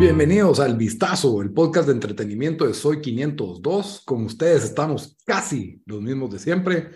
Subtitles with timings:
[0.00, 4.02] Bienvenidos al Vistazo, el podcast de entretenimiento de Soy 502.
[4.04, 6.90] Con ustedes estamos casi los mismos de siempre.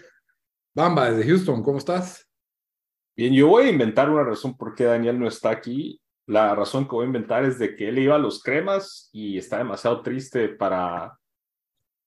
[0.74, 2.27] Bamba, desde Houston, ¿cómo estás?
[3.16, 6.00] Bien, yo voy a inventar una razón por qué Daniel no está aquí.
[6.27, 9.38] La razón que voy a inventar es de que él iba a los cremas y
[9.38, 11.19] está demasiado triste para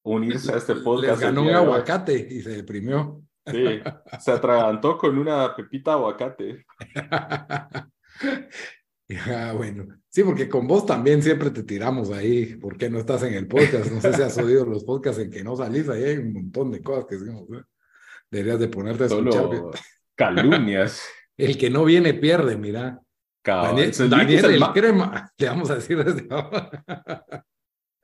[0.03, 1.21] unirse a este podcast.
[1.21, 3.21] Les ganó un aguacate y se deprimió.
[3.51, 3.81] Sí,
[4.19, 6.65] se atragantó con una pepita aguacate.
[9.26, 13.23] Ah, bueno, sí, porque con vos también siempre te tiramos ahí, ¿por qué no estás
[13.23, 13.89] en el podcast?
[13.89, 16.71] No sé si has oído los podcasts en que no salís, ahí hay un montón
[16.71, 17.63] de cosas que decimos, ¿eh?
[18.29, 19.82] deberías de ponerte a Solo escuchar.
[20.15, 21.07] calumnias.
[21.37, 22.99] El que no viene pierde, mira.
[23.45, 23.93] Daniel.
[24.09, 27.45] Daniel el el crema, le vamos a decir desde ahora.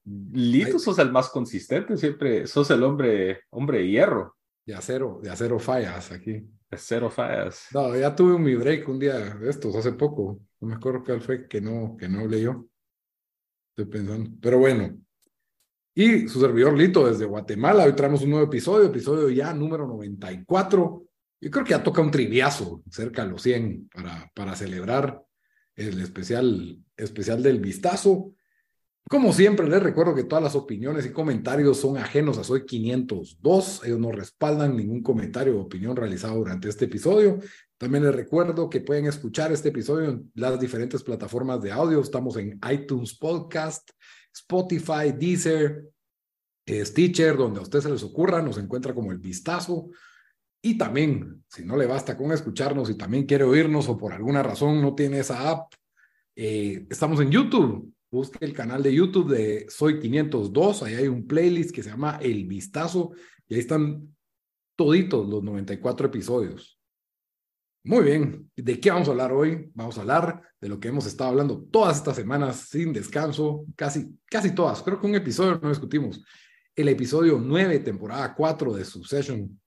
[0.05, 5.29] Lito sos el más consistente, siempre sos el hombre, hombre de hierro, De acero, de
[5.29, 6.31] acero fallas aquí.
[6.31, 7.67] de cero fallas.
[7.73, 10.39] No, ya tuve un mi break un día de estos, hace poco.
[10.59, 12.67] No me acuerdo cuál fue que no, que no leyó.
[13.75, 14.31] Estoy pensando.
[14.41, 14.97] Pero bueno.
[15.95, 17.83] Y su servidor Lito desde Guatemala.
[17.83, 21.05] Hoy traemos un nuevo episodio, episodio ya número 94.
[21.41, 25.21] Yo creo que ya toca un triviazo cerca a los 100 para, para celebrar
[25.75, 28.33] el especial, especial del vistazo.
[29.09, 33.81] Como siempre, les recuerdo que todas las opiniones y comentarios son ajenos a Soy 502.
[33.85, 37.39] Ellos no respaldan ningún comentario o opinión realizado durante este episodio.
[37.77, 42.01] También les recuerdo que pueden escuchar este episodio en las diferentes plataformas de audio.
[42.01, 43.91] Estamos en iTunes Podcast,
[44.33, 45.83] Spotify, Deezer,
[46.65, 49.89] eh, Stitcher, donde a ustedes se les ocurra, nos encuentra como el vistazo.
[50.61, 54.41] Y también, si no le basta con escucharnos y también quiere oírnos o por alguna
[54.41, 55.73] razón no tiene esa app,
[56.37, 57.93] eh, estamos en YouTube.
[58.13, 60.83] Busque el canal de YouTube de Soy 502.
[60.83, 63.13] Ahí hay un playlist que se llama El Vistazo
[63.47, 64.15] y ahí están
[64.75, 66.79] toditos los 94 episodios.
[67.83, 68.51] Muy bien.
[68.55, 69.71] ¿De qué vamos a hablar hoy?
[69.73, 74.15] Vamos a hablar de lo que hemos estado hablando todas estas semanas sin descanso, casi,
[74.25, 74.83] casi todas.
[74.83, 76.23] Creo que un episodio no discutimos.
[76.75, 79.59] El episodio 9, temporada 4 de Succession.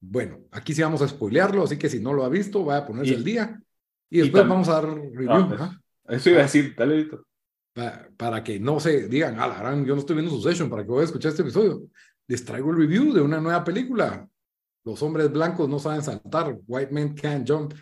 [0.00, 2.86] Bueno, aquí sí vamos a spoilearlo, así que si no lo ha visto, vaya a
[2.86, 3.62] ponerse al día.
[4.08, 5.30] Y y después vamos a dar review.
[5.30, 5.83] Ah, pues, ajá.
[6.08, 7.26] Eso iba a decir, dale, Lito.
[7.72, 10.82] Pa- para que no se digan, ah, la gran, yo no estoy viendo Succession, para
[10.84, 11.82] que voy a escuchar este episodio.
[12.28, 14.28] Les traigo el review de una nueva película.
[14.84, 16.56] Los hombres blancos no saben saltar.
[16.66, 17.74] White Men Can't Jump.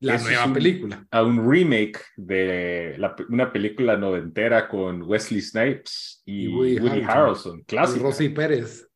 [0.00, 1.06] La Eso nueva un- película.
[1.10, 7.02] a un remake de la- una película noventera con Wesley Snipes y, Y Woody Woody,
[7.02, 7.62] Harrelson.
[7.62, 8.02] Clásica.
[8.02, 8.88] Rosy Pérez.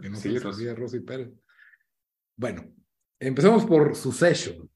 [0.00, 1.00] Que no Sí, Rosy.
[1.00, 1.30] Pérez.
[2.38, 2.64] Bueno,
[3.20, 4.70] empecemos por Succession.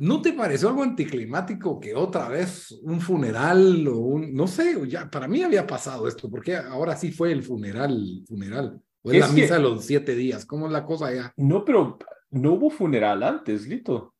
[0.00, 5.10] ¿No te pareció algo anticlimático que otra vez un funeral o un, no sé, ya
[5.10, 9.28] para mí había pasado esto, porque ahora sí fue el funeral, funeral, o es, Es
[9.28, 11.34] la misa de los siete días, ¿cómo es la cosa ya?
[11.36, 11.98] No, pero
[12.30, 14.14] no hubo funeral antes, Lito.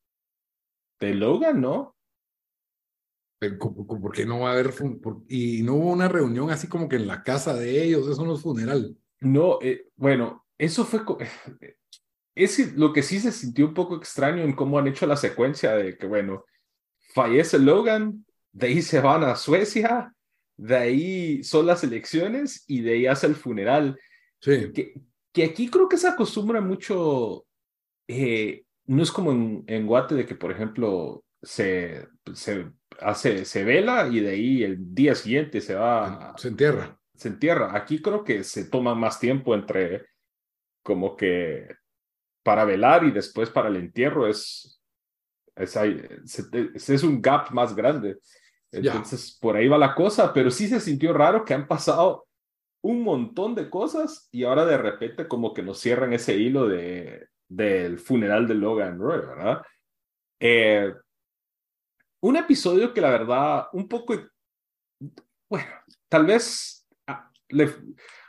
[1.00, 1.96] De Logan, ¿no?
[3.38, 6.08] Pero, ¿cómo- cómo- ¿Por qué no va a haber, fun- por- y no hubo una
[6.08, 8.98] reunión así como que en la casa de ellos, eso no es funeral?
[9.20, 11.00] No, eh, bueno, eso fue...
[12.34, 15.72] Es lo que sí se sintió un poco extraño en cómo han hecho la secuencia
[15.72, 16.44] de que, bueno,
[17.14, 20.14] fallece Logan, de ahí se van a Suecia,
[20.56, 23.98] de ahí son las elecciones y de ahí hace el funeral.
[24.40, 24.94] Sí, que,
[25.32, 27.46] que aquí creo que se acostumbra mucho,
[28.08, 32.70] eh, no es como en, en Guate de que, por ejemplo, se, se
[33.00, 36.98] hace, se vela y de ahí el día siguiente se va, se entierra.
[37.14, 37.76] se entierra.
[37.76, 40.06] Aquí creo que se toma más tiempo entre
[40.82, 41.68] como que
[42.50, 44.82] para velar y después para el entierro es,
[45.54, 48.18] es, se- es un gap más grande.
[48.72, 52.26] Entonces, por ahí va la cosa, pero sí se sintió raro que han pasado
[52.82, 57.28] un montón de cosas y ahora de repente como que nos cierran ese hilo de,
[57.48, 59.62] del funeral de Logan Roy, ¿verdad?
[60.40, 60.92] Eh,
[62.20, 64.14] un episodio que la verdad un poco,
[65.48, 65.70] bueno,
[66.08, 67.76] tal vez ah, le-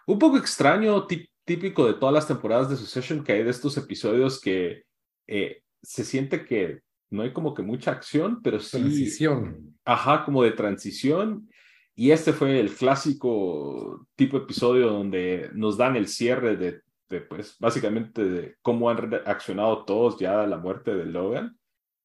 [0.05, 1.07] un poco extraño,
[1.45, 4.83] típico de todas las temporadas de Succession, que hay de estos episodios que
[5.27, 9.75] eh, se siente que no hay como que mucha acción, pero sí, Transición.
[9.83, 11.49] ajá, como de transición.
[11.93, 17.57] Y este fue el clásico tipo episodio donde nos dan el cierre de de, pues,
[17.59, 21.57] básicamente de cómo han reaccionado todos ya a la muerte de Logan,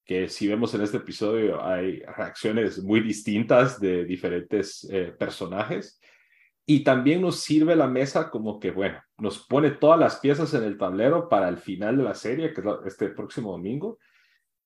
[0.04, 6.00] que si vemos en este episodio hay reacciones muy distintas de diferentes eh, personajes.
[6.68, 10.64] Y también nos sirve la mesa como que, bueno, nos pone todas las piezas en
[10.64, 13.98] el tablero para el final de la serie, que es este próximo domingo.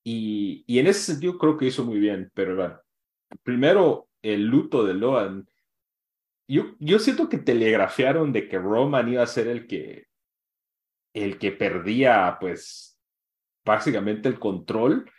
[0.02, 2.80] Y, y en ese sentido creo que hizo muy bien, pero bueno,
[3.42, 5.46] primero el luto de Logan.
[6.48, 10.06] Yo, yo siento que telegrafiaron de que Roman iba a ser el que,
[11.14, 12.98] el que perdía, pues,
[13.64, 15.10] básicamente el control,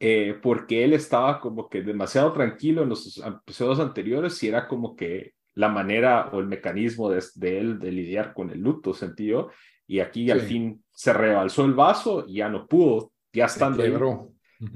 [0.00, 4.96] eh, porque él estaba como que demasiado tranquilo en los episodios anteriores y era como
[4.96, 9.50] que la manera o el mecanismo de, él de lidiar con el luto, sentido.
[9.86, 13.94] Y aquí al fin se rebalsó el vaso y ya no pudo, ya estando ahí,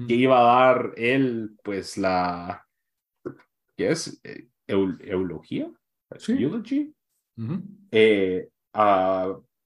[0.07, 2.65] que iba a dar él, pues, la,
[3.75, 4.21] ¿qué es?
[4.23, 5.69] Eh, eulogía,
[6.27, 6.93] eulogy,
[7.91, 8.47] eh,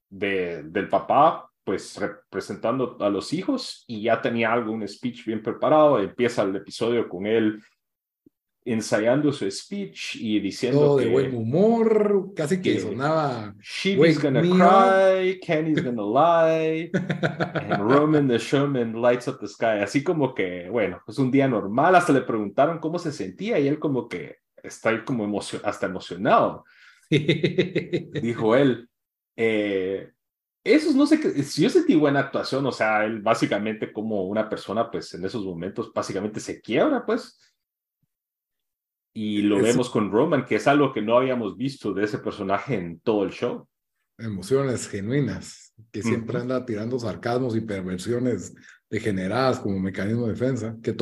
[0.09, 5.41] de, del papá, pues representando a los hijos y ya tenía algo, un speech bien
[5.41, 5.99] preparado.
[5.99, 7.61] Empieza el episodio con él
[8.65, 15.39] ensayando su speech y diciendo Todo de buen humor, casi que, sonaba She's gonna cry,
[15.39, 19.81] Kenny's gonna lie, and Roman the showman lights up the sky.
[19.81, 21.95] Así como que, bueno, es un día normal.
[21.95, 26.63] Hasta le preguntaron cómo se sentía y él como que está como emocio hasta emocionado.
[27.09, 28.89] Dijo él.
[29.35, 30.09] Eh,
[30.63, 34.47] esos no sé qué, si yo sentí buena actuación, o sea, él básicamente como una
[34.47, 37.37] persona, pues en esos momentos básicamente se quiebra, pues
[39.13, 42.75] y lo vemos con Roman, que es algo que no habíamos visto de ese personaje
[42.75, 43.67] en todo el show.
[44.17, 48.53] Emociones genuinas, que siempre anda tirando sarcasmos y perversiones
[48.89, 50.75] degeneradas como mecanismo de defensa.
[50.81, 50.95] Que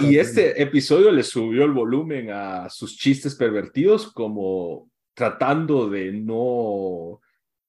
[0.00, 7.20] y este episodio le subió el volumen a sus chistes pervertidos como tratando de no...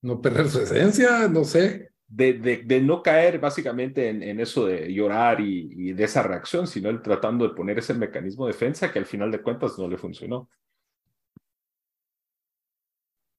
[0.01, 4.92] No perder su esencia, no sé de, de, no caer básicamente en, en eso de
[4.92, 9.00] llorar y, de esa reacción, sino él tratando de poner ese mecanismo de defensa que
[9.00, 10.50] al final de cuentas no le funcionó.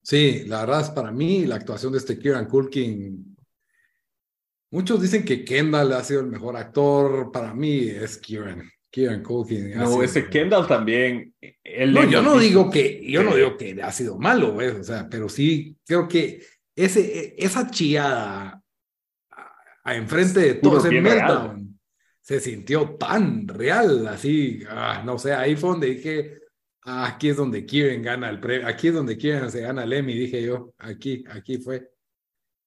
[0.02, 3.36] Sí, la verdad es para mí la actuación de este Kieran Culkin.
[4.70, 7.32] Muchos dicen que Kendall ha sido el mejor actor.
[7.32, 8.70] Para mí es Kieran.
[8.88, 9.76] Kieran Culkin.
[9.76, 11.34] No, ese Kendall también.
[11.88, 15.28] no, yo no digo que, yo no digo que ha sido malo, o sea, pero
[15.28, 16.40] sí creo que
[16.74, 18.59] ese, esa chillada
[19.90, 21.78] a enfrente de todo ese meltdown,
[22.20, 26.38] se sintió tan real, así, ah, no sé, ahí fue donde dije,
[26.82, 29.92] ah, aquí es donde Kieran gana el premio, aquí es donde Kieran se gana el
[29.92, 31.90] Emmy, dije yo, aquí, aquí fue.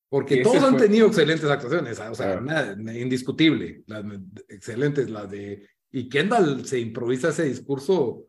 [0.09, 4.03] Porque todos han tenido excelentes actuaciones, o sea, nada, indiscutible, las,
[4.49, 5.67] excelentes, las de...
[5.91, 8.25] Y Kendall se improvisa ese discurso.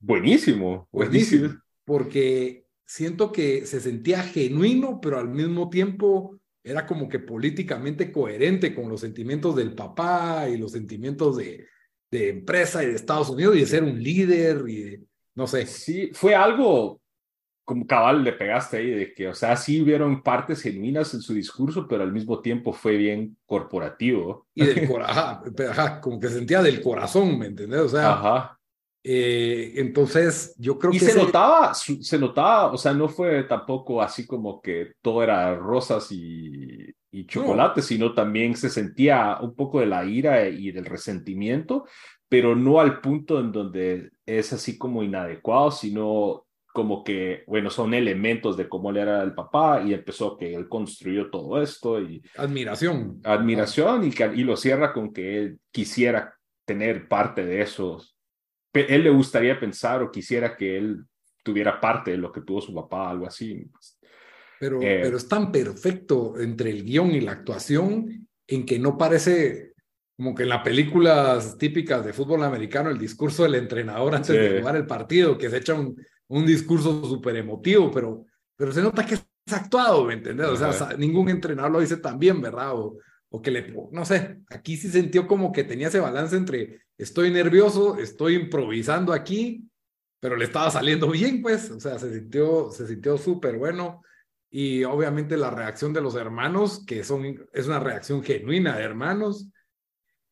[0.00, 1.56] Buenísimo, buenísimo.
[1.84, 6.37] Porque siento que se sentía genuino, pero al mismo tiempo
[6.68, 11.66] era como que políticamente coherente con los sentimientos del papá y los sentimientos de,
[12.10, 15.66] de empresa y de Estados Unidos y de ser un líder y no sé.
[15.66, 17.00] Sí, fue algo
[17.68, 21.34] como cabal le pegaste ahí, de que, o sea, sí hubieron partes genuinas en su
[21.34, 24.46] discurso, pero al mismo tiempo fue bien corporativo.
[24.54, 25.54] Y del corazón,
[26.00, 27.80] como que sentía del corazón, ¿me entendés?
[27.80, 28.57] O sea, ajá.
[29.02, 31.06] Eh, entonces, yo creo y que...
[31.06, 36.10] se notaba, se notaba, o sea, no fue tampoco así como que todo era rosas
[36.10, 41.86] y, y chocolate, sino también se sentía un poco de la ira y del resentimiento,
[42.28, 47.94] pero no al punto en donde es así como inadecuado, sino como que, bueno, son
[47.94, 52.22] elementos de cómo él era el papá y empezó que él construyó todo esto y...
[52.36, 53.20] Admiración.
[53.24, 56.34] Admiración y, y lo cierra con que él quisiera
[56.66, 58.17] tener parte de esos
[58.72, 61.04] él le gustaría pensar o quisiera que él
[61.42, 63.70] tuviera parte de lo que tuvo su papá, algo así.
[64.60, 68.98] Pero, eh, pero es tan perfecto entre el guion y la actuación en que no
[68.98, 69.68] parece
[70.16, 74.58] como que en las películas típicas de fútbol americano, el discurso del entrenador antes de
[74.58, 75.96] jugar el partido, que se echa un,
[76.26, 80.48] un discurso súper emotivo, pero, pero se nota que es actuado, ¿me entiendes?
[80.48, 82.74] O sea, ningún entrenador lo dice tan bien, ¿verdad?
[82.74, 82.98] O,
[83.30, 87.30] o que le, no sé, aquí sí sintió como que tenía ese balance entre estoy
[87.30, 89.64] nervioso, estoy improvisando aquí,
[90.20, 94.02] pero le estaba saliendo bien, pues, o sea, se sintió, se sintió súper bueno.
[94.50, 99.48] Y obviamente la reacción de los hermanos, que son, es una reacción genuina de hermanos.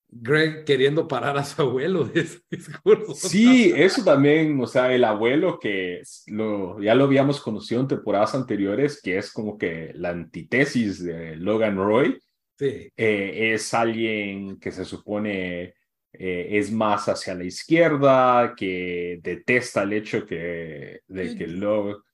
[0.08, 3.14] Greg queriendo parar a su abuelo de ese discurso.
[3.14, 8.34] Sí, eso también, o sea, el abuelo que lo, ya lo habíamos conocido en temporadas
[8.34, 12.18] anteriores, que es como que la antítesis de Logan Roy,
[12.58, 12.90] Sí.
[12.96, 15.74] Eh, es alguien que se supone
[16.18, 22.04] eh, es más hacia la izquierda, que detesta el hecho que, de que lo...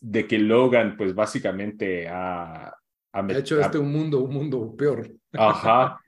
[0.00, 2.74] de que Logan, pues básicamente ha,
[3.12, 5.10] ha, hecho este un mundo, un mundo peor.
[5.32, 6.00] Ajá.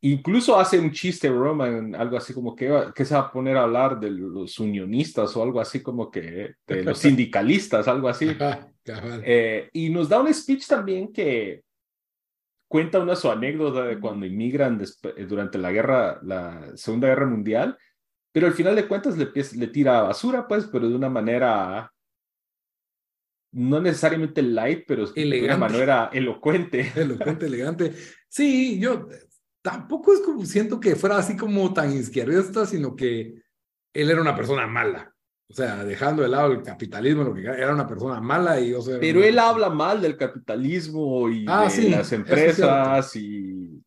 [0.00, 3.62] Incluso hace un chiste Roman, algo así como que, que se va a poner a
[3.62, 8.36] hablar de los unionistas o algo así como que de los sindicalistas, algo así.
[9.24, 11.62] Eh, y nos da un speech también que
[12.74, 17.78] cuenta una su anécdota de cuando inmigran eh, durante la guerra, la Segunda Guerra Mundial,
[18.32, 21.88] pero al final de cuentas le, le tira basura, pues, pero de una manera
[23.52, 26.90] no necesariamente light, pero de una manera elocuente.
[26.96, 27.94] Elocuente, elegante.
[28.28, 29.06] Sí, yo
[29.62, 33.40] tampoco es como siento que fuera así como tan izquierdista, sino que
[33.92, 35.13] él era una persona mala.
[35.46, 38.80] O sea, dejando de lado el capitalismo, lo que era una persona mala y o
[38.80, 43.82] sea, Pero él habla mal del capitalismo y ah, de las empresas y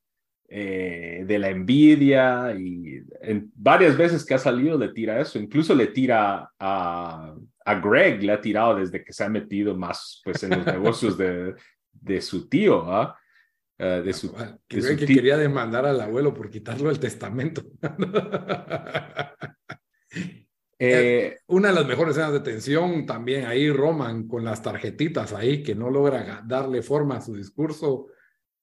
[0.50, 5.40] eh, de la envidia y en varias veces que ha salido le tira eso.
[5.40, 7.36] Incluso le tira a,
[7.66, 11.18] a Greg, le ha tirado desde que se ha metido más pues en los negocios
[11.18, 11.56] de,
[11.92, 13.18] de su tío, ¿ah?
[13.80, 14.34] Uh, de su,
[14.68, 17.62] que, de su que quería demandar al abuelo por quitarlo del testamento.
[20.80, 25.64] Eh, una de las mejores escenas de tensión también ahí Roman con las tarjetitas ahí
[25.64, 28.08] que no logra darle forma a su discurso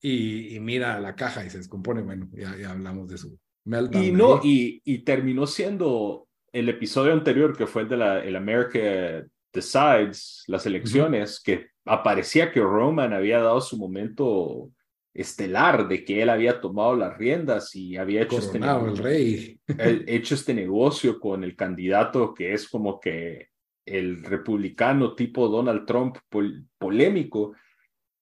[0.00, 2.02] y, mira la caja y se descompone.
[2.02, 4.04] Bueno, ya, ya hablamos de su meltdown.
[4.04, 8.36] Y no, y, y, terminó siendo el episodio anterior que fue el de la el
[8.36, 14.70] America Decides, las elecciones, que aparecía que Roman había dado su momento
[15.14, 19.60] estelar de que él había tomado las riendas y había hecho este, el rey.
[20.08, 23.48] hecho este negocio con el candidato que es como que
[23.86, 26.16] el republicano tipo Donald Trump
[26.78, 27.54] polémico.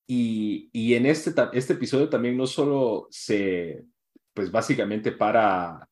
[0.07, 3.85] Y, y en este, este episodio también no solo se,
[4.35, 5.89] pues básicamente para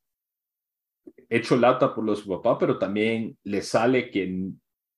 [1.30, 4.50] hecho lata por los papás, pero también le sale que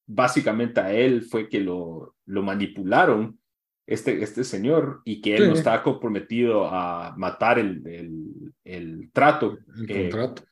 [0.07, 3.39] básicamente a él fue que lo, lo manipularon
[3.87, 9.59] este, este señor y que él no estaba comprometido a matar el, el, el trato.
[9.89, 10.43] El contrato.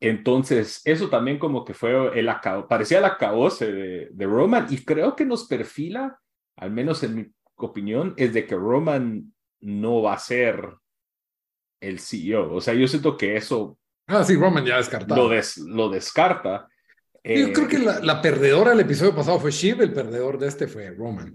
[0.00, 2.28] Entonces, eso también como que fue el
[2.68, 6.18] parecía el acabose de, de, Roman y creo que nos perfila,
[6.56, 10.74] al menos en mi opinión, es de que Roman no va a ser
[11.80, 12.52] el CEO.
[12.52, 13.78] O sea, yo siento que eso...
[14.08, 15.28] Ah, sí, Roman ya descartado.
[15.28, 16.66] Lo, lo descarta.
[17.22, 20.66] Yo creo que la, la, perdedora del episodio pasado fue Shiv, el perdedor de este
[20.66, 21.32] fue Roman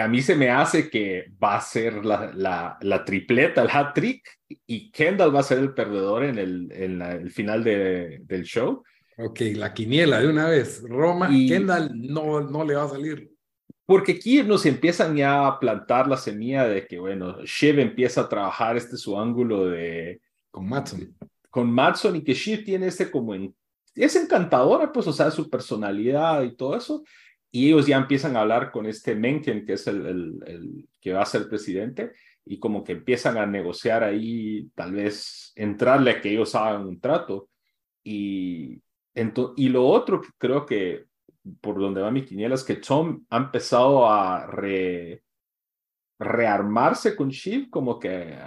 [0.00, 3.94] a mí se me hace que va a ser la, la, la tripleta, el hat
[3.94, 4.26] trick,
[4.66, 8.82] y Kendall va a ser el perdedor en el, en el final de, del show.
[9.18, 10.82] Ok, la quiniela de una vez.
[10.82, 13.30] Roma, y Kendall no, no le va a salir.
[13.84, 18.28] Porque aquí nos empiezan ya a plantar la semilla de que, bueno, Shiv empieza a
[18.28, 20.20] trabajar este su ángulo de...
[20.50, 21.16] Con Matson.
[21.50, 23.54] Con Matson y que Shiv tiene este como en...
[23.94, 27.04] Es encantadora, pues, o sea, su personalidad y todo eso
[27.50, 30.06] y ellos ya empiezan a hablar con este Mencken, que es el,
[30.46, 32.12] el, que va a ser presidente,
[32.44, 37.00] y como que empiezan a negociar ahí, tal vez entrarle a que ellos hagan un
[37.00, 37.48] trato.
[38.04, 38.80] Y,
[39.56, 41.06] y lo otro que creo que
[41.60, 45.22] por donde va mi quiniela es que Tom ha empezado a re,
[46.18, 48.38] rearmarse con Shiv, como que...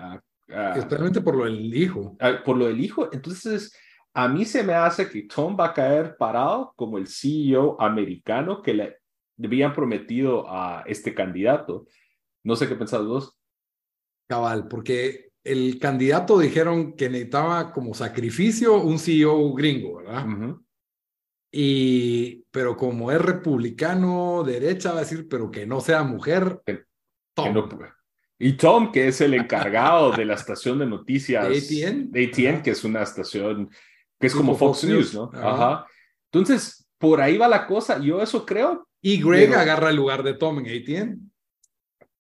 [0.48, 2.18] Especialmente por lo del hijo.
[2.44, 3.10] por lo del hijo.
[3.12, 3.72] Entonces,
[4.14, 8.62] a mí se me hace que Tom va a caer parado como el CEO americano
[8.62, 8.98] que le
[9.44, 11.86] habían prometido a este candidato.
[12.44, 13.38] No sé qué pensás vos.
[14.28, 20.26] Cabal, porque el candidato dijeron que necesitaba como sacrificio un CEO gringo, ¿verdad?
[21.52, 26.62] Y, pero como es republicano, derecha, va a decir, pero que no sea mujer,
[27.34, 27.70] Tom.
[28.38, 32.62] y Tom, que es el encargado de la estación de noticias de ATN, de ATN
[32.62, 33.70] que es una estación
[34.20, 35.32] que es como Fox, News, ¿no?
[35.34, 35.88] Ajá.
[36.32, 38.00] Entonces, por ahí va la cosa.
[38.00, 38.88] Yo eso creo.
[39.02, 41.32] Y Greg agarra el lugar de Tom en ATN.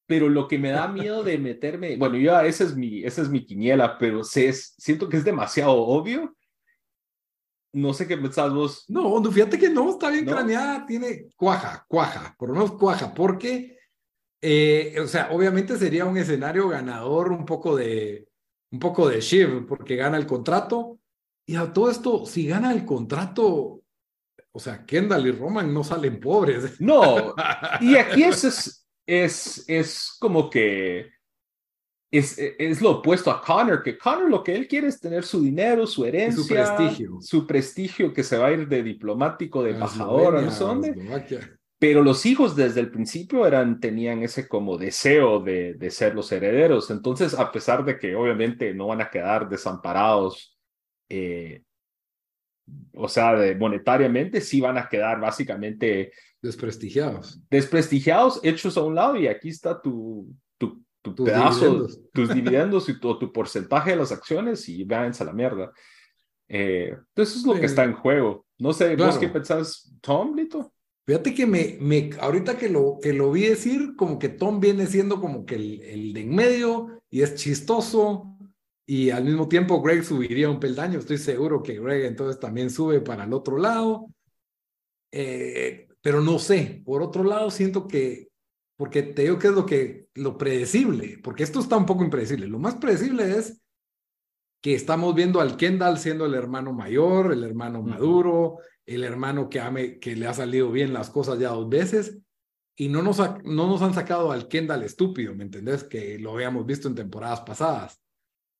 [0.08, 3.29] Pero lo que me da miedo de meterme, bueno, yo esa es mi, esa es
[3.29, 6.36] mi quiniela, pero sé, siento que es demasiado obvio.
[7.72, 8.86] No sé qué pensás vos.
[8.88, 13.77] No, fíjate que no, está bien craneada, tiene cuaja, cuaja, por lo menos cuaja, porque,
[14.41, 18.27] eh, o sea, obviamente sería un escenario ganador un poco de,
[18.72, 20.99] un poco de Shiv, porque gana el contrato,
[21.50, 23.82] y a todo esto, si gana el contrato,
[24.51, 26.75] o sea, Kendall y Roman no salen pobres.
[26.79, 27.34] No,
[27.82, 31.10] y aquí es, es, es, como que
[32.12, 35.41] es, es, lo opuesto a Connor, que Connor lo que él quiere es tener su
[35.41, 39.72] dinero, su herencia, su prestigio, su prestigio que se va a ir de diplomático, de
[39.72, 40.96] embajador, no sé dónde.
[41.79, 46.32] Pero los hijos desde el principio eran, tenían ese como deseo de, de ser los
[46.32, 46.91] herederos.
[46.91, 50.58] Entonces, a pesar de que obviamente no van a quedar desamparados
[51.09, 51.63] eh,
[52.93, 56.11] o sea, de, monetariamente sí van a quedar básicamente
[56.41, 57.41] Desprestigiados.
[57.49, 62.97] Desprestigiados, hechos a un lado y aquí está tu, tu, tu pedazo, tus dividendos y
[62.97, 65.73] tu, tu, porcentaje de las acciones y váyanse a la mierda.
[66.47, 68.45] Eh, entonces es lo que está en juego.
[68.57, 70.71] No sé, ¿vos qué pensás, Tom, Lito?
[71.05, 74.85] Fíjate que me, me, ahorita que lo, que lo vi decir, como que Tom viene
[74.85, 78.37] siendo como que el, el de en medio y es chistoso
[78.91, 80.98] y al mismo tiempo Greg subiría un peldaño.
[80.98, 84.08] Estoy seguro que Greg entonces también sube para el otro lado.
[85.12, 88.29] Eh, pero no sé, por otro lado siento que,
[88.75, 92.48] porque te digo que es lo que, lo predecible, porque esto está un poco impredecible.
[92.48, 93.62] Lo más predecible es
[94.60, 100.00] que estamos viendo al Kendall siendo el hermano mayor, el hermano maduro, el hermano que,
[100.01, 102.17] que le ha salido bien las cosas ya dos veces,
[102.75, 105.84] y no nos, no nos han sacado al Kendall estúpido, ¿me entendés?
[105.84, 108.01] Que lo habíamos visto en temporadas pasadas.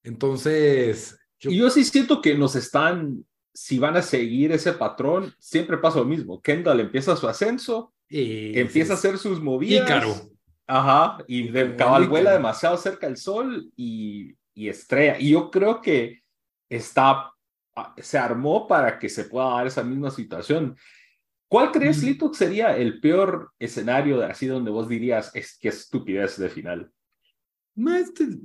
[0.10, 1.18] Entonces...
[1.40, 3.24] Yo, yo sí siento que nos están,
[3.54, 6.42] si van a seguir ese patrón, siempre pasa lo mismo.
[6.42, 9.86] Kendall empieza su ascenso, y, empieza a hacer sus movidas.
[9.86, 10.16] Ícaro.
[10.68, 15.18] Ajá, y de cabal vuela demasiado cerca del sol y, y estrella.
[15.18, 16.22] Y yo creo que
[16.68, 17.32] está
[17.80, 20.76] Ah, se armó para que se pueda dar esa misma situación.
[21.48, 22.06] ¿Cuál crees, mm.
[22.06, 26.92] Lito, sería el peor escenario de así donde vos dirías es que estupidez de final?
[27.80, 27.92] No,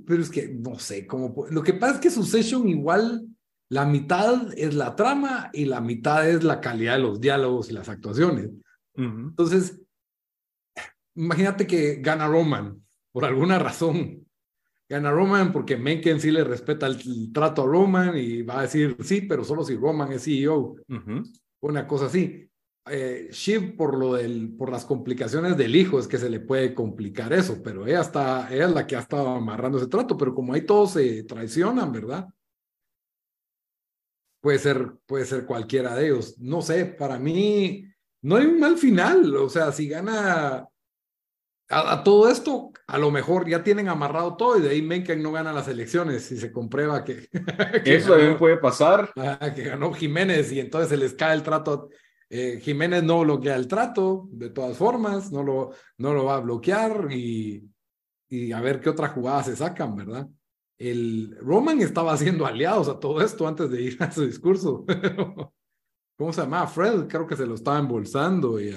[0.06, 1.46] pero es que no sé cómo.
[1.50, 3.26] Lo que pasa es que Succession igual
[3.68, 7.72] la mitad es la trama y la mitad es la calidad de los diálogos y
[7.72, 8.50] las actuaciones.
[8.96, 9.80] Entonces,
[11.16, 14.24] imagínate que gana Roman por alguna razón
[14.88, 18.96] gana Roman porque Mencken sí le respeta el, trato a Roman y va a decir
[19.00, 20.76] sí, pero solo si Roman es CEO.
[21.60, 22.48] Una cosa así.
[22.86, 26.74] Eh, Shiv por lo del, por las complicaciones del hijo es que se le puede
[26.74, 30.34] complicar eso, pero ella está, ella es la que ha estado amarrando ese trato, pero
[30.34, 32.28] como ahí todos se traicionan, ¿verdad?
[34.42, 36.38] Puede ser, puede ser cualquiera de ellos.
[36.38, 37.86] No sé, para mí
[38.20, 39.34] no hay un mal final.
[39.36, 40.68] O sea, si gana
[41.70, 45.32] a, todo esto, a lo mejor ya tienen amarrado todo y de ahí Mencken no
[45.32, 47.28] gana las elecciones y se comprueba que...
[47.86, 49.10] Eso también puede pasar.
[49.54, 51.88] que ganó Jiménez y entonces se les cae el trato.
[52.36, 56.40] Eh, Jiménez no bloquea el trato, de todas formas, no lo, no lo va a
[56.40, 57.70] bloquear y,
[58.28, 60.28] y a ver qué otra jugada se sacan, ¿verdad?
[60.76, 64.84] El Roman estaba haciendo aliados a todo esto antes de ir a su discurso.
[66.18, 66.66] ¿Cómo se llama?
[66.66, 68.74] Fred, creo que se lo estaba embolsando y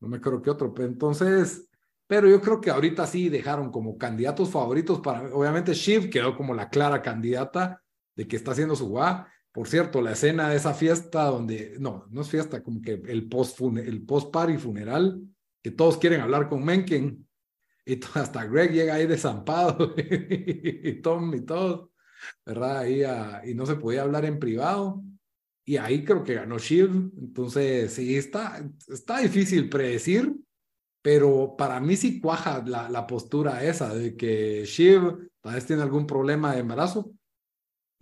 [0.00, 0.74] no me acuerdo qué otro.
[0.76, 1.70] Entonces,
[2.06, 6.52] pero yo creo que ahorita sí dejaron como candidatos favoritos para, obviamente Shiv quedó como
[6.52, 7.82] la clara candidata
[8.14, 9.26] de que está haciendo su guá.
[9.52, 13.28] Por cierto, la escena de esa fiesta donde, no, no es fiesta, como que el
[13.28, 15.22] post, el post party funeral,
[15.62, 17.28] que todos quieren hablar con Mencken,
[17.84, 21.92] y hasta Greg llega ahí desampado, y Tom y todo,
[22.46, 22.78] ¿verdad?
[22.78, 23.02] Ahí
[23.50, 25.04] y no se podía hablar en privado,
[25.64, 30.34] y ahí creo que ganó Shiv, entonces sí, está, está difícil predecir,
[31.02, 35.82] pero para mí sí cuaja la, la postura esa de que Shiv tal vez tiene
[35.82, 37.12] algún problema de embarazo.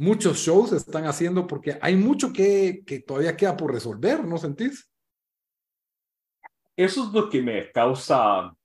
[0.00, 4.90] Muchos shows están haciendo porque hay mucho que, que todavía queda por resolver, ¿no sentís?
[6.74, 8.56] Eso es lo que me causa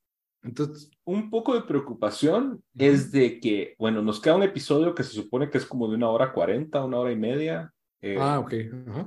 [0.42, 5.12] Entonces, un poco de preocupación, es de que, bueno, nos queda un episodio que se
[5.12, 8.54] supone que es como de una hora cuarenta, una hora y media, eh, ah, ok.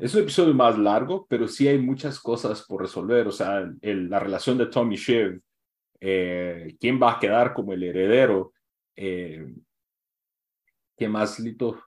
[0.00, 3.28] Es un episodio más largo, pero sí hay muchas cosas por resolver.
[3.28, 5.40] O sea, el, la relación de Tommy Shiv,
[6.00, 8.52] eh, quién va a quedar como el heredero,
[8.96, 9.54] eh,
[10.98, 11.80] ¿qué más, Lito?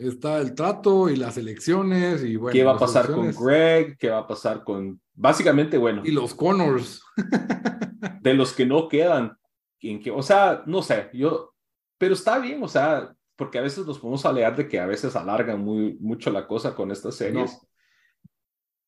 [0.00, 2.54] Está el trato y las elecciones y bueno.
[2.54, 3.98] ¿Qué va a pasar con Greg?
[3.98, 4.98] ¿Qué va a pasar con...
[5.12, 6.00] Básicamente, bueno.
[6.04, 7.02] Y los Connors.
[8.22, 9.36] de los que no quedan.
[9.80, 11.54] En que, o sea, no sé, yo...
[11.98, 15.14] Pero está bien, o sea, porque a veces nos podemos alear de que a veces
[15.16, 17.58] alargan muy, mucho la cosa con estas series.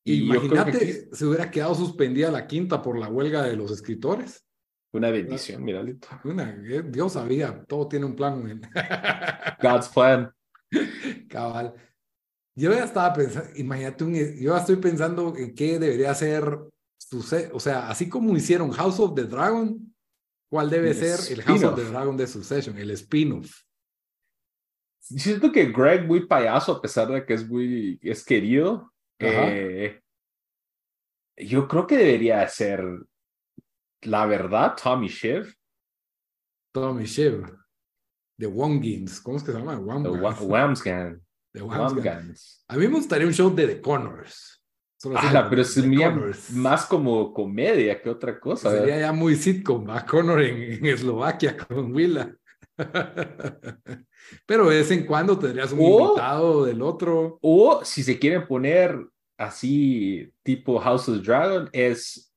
[0.03, 4.43] Y Imagínate, se hubiera quedado suspendida la quinta por la huelga de los escritores.
[4.93, 5.83] Una bendición, mira.
[6.23, 8.61] Una, eh, Dios sabía, todo tiene un plan.
[9.61, 10.31] God's plan.
[11.27, 11.73] Cabal.
[12.55, 16.45] Yo ya estaba pensando, imagínate, un, yo estoy pensando en qué debería ser,
[17.51, 19.93] o sea, así como hicieron House of the Dragon,
[20.51, 22.77] ¿cuál debe ser el House of the Dragon de Succession?
[22.77, 23.63] El spin-off.
[24.99, 28.93] Siento que Greg muy payaso, a pesar de que es muy, es querido.
[29.17, 29.99] Eh,
[31.35, 32.85] yo creo que debería ser,
[34.05, 35.53] la verdad, Tommy Shiv.
[36.73, 37.45] Tommy Shiv.
[38.37, 39.21] De Wongins.
[39.21, 39.77] ¿Cómo es que se llama?
[39.77, 41.21] Wamsgan.
[41.53, 42.65] De Wamsgans.
[42.67, 44.53] A mí me gustaría un show de The Connors.
[45.15, 46.15] Ah, pero sería
[46.51, 48.71] más como comedia que otra cosa.
[48.71, 52.33] Sería ya muy sitcom, a Connor en, Eslovaquia con Willa.
[54.47, 57.37] Pero de vez en cuando tendrías un invitado del otro.
[57.41, 58.97] O si se quieren poner
[59.37, 62.32] así tipo House of Dragon, es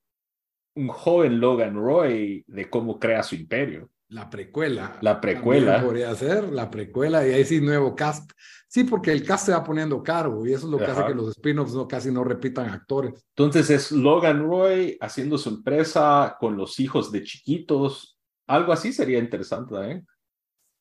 [0.76, 3.90] un joven Logan Roy de cómo crea su imperio.
[4.08, 4.98] La precuela.
[5.00, 5.82] La precuela.
[5.82, 8.30] Podría ser la precuela y ahí sí nuevo cast.
[8.68, 11.14] Sí, porque el cast se va poniendo caro y eso es lo que hace que
[11.14, 13.26] los spin-offs no, casi no repitan actores.
[13.30, 18.18] Entonces es Logan Roy haciendo su empresa con los hijos de chiquitos.
[18.46, 20.06] Algo así sería interesante también.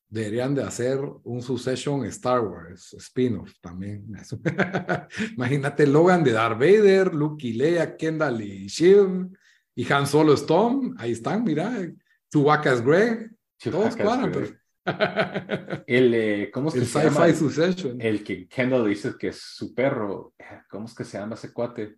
[0.08, 4.06] Deberían de hacer un Succession Star Wars spin-off también.
[5.36, 9.30] Imagínate Logan de Darth Vader, Luke y Leia, Kendall y Shiv
[9.76, 10.96] y Han Solo Storm.
[10.98, 11.72] Ahí están, mira.
[12.32, 13.30] Chewbacca es Greg.
[13.62, 15.82] Todos cuadran, es pero...
[15.86, 17.26] El, eh, ¿cómo es que El se llama?
[17.26, 18.00] sci-fi Succession.
[18.00, 20.34] El que Kendall dice que es su perro.
[20.68, 21.96] ¿Cómo es que se llama ese cuate?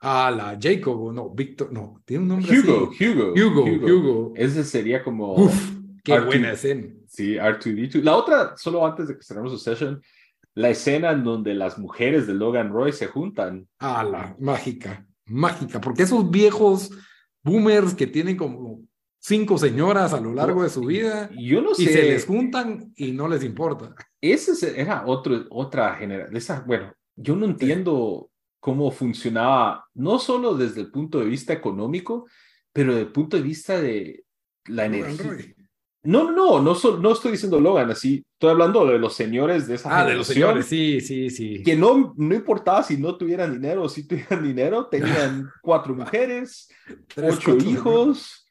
[0.00, 3.08] Ah, la Jacob, no, Victor, no, tiene un nombre Hugo, así.
[3.08, 4.32] Hugo, Hugo, Hugo.
[4.36, 5.34] Ese sería como.
[5.34, 5.72] Uf,
[6.04, 6.86] qué Artu- buena escena.
[7.08, 8.02] Sí, R2D2.
[8.02, 10.00] La otra, solo antes de que cerremos su session,
[10.54, 13.66] la escena en donde las mujeres de Logan Roy se juntan.
[13.80, 16.90] Ah, la mágica, mágica, porque esos viejos
[17.42, 18.80] boomers que tienen como
[19.20, 21.82] cinco señoras a lo largo de su vida Yo no sé.
[21.82, 23.94] y se les juntan y no les importa.
[24.20, 26.36] Ese se- era otro, otra generación.
[26.36, 32.26] Esa, bueno, yo no entiendo cómo funcionaba, no solo desde el punto de vista económico,
[32.72, 34.24] pero desde el punto de vista de
[34.66, 35.54] la energía.
[36.04, 39.74] No, no, no, so- no estoy diciendo Logan así, estoy hablando de los señores de
[39.74, 41.62] esa Ah, de los señores, sí, sí, sí.
[41.64, 46.68] Que no, no importaba si no tuvieran dinero o si tuvieran dinero, tenían cuatro mujeres,
[47.14, 48.46] Tres, ocho cuatro hijos.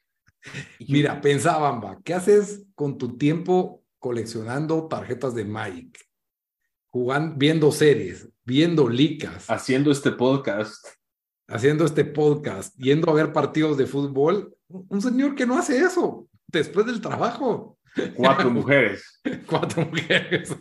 [0.79, 5.97] Y- Mira, pensaban, va, ¿qué haces con tu tiempo coleccionando tarjetas de Magic?
[6.89, 10.85] Jugando, viendo series, viendo licas, haciendo este podcast.
[11.49, 14.53] haciendo este podcast, yendo a ver partidos de fútbol.
[14.67, 17.77] Un señor que no hace eso después del trabajo.
[18.15, 19.19] Cuatro mujeres.
[19.47, 20.55] Cuatro mujeres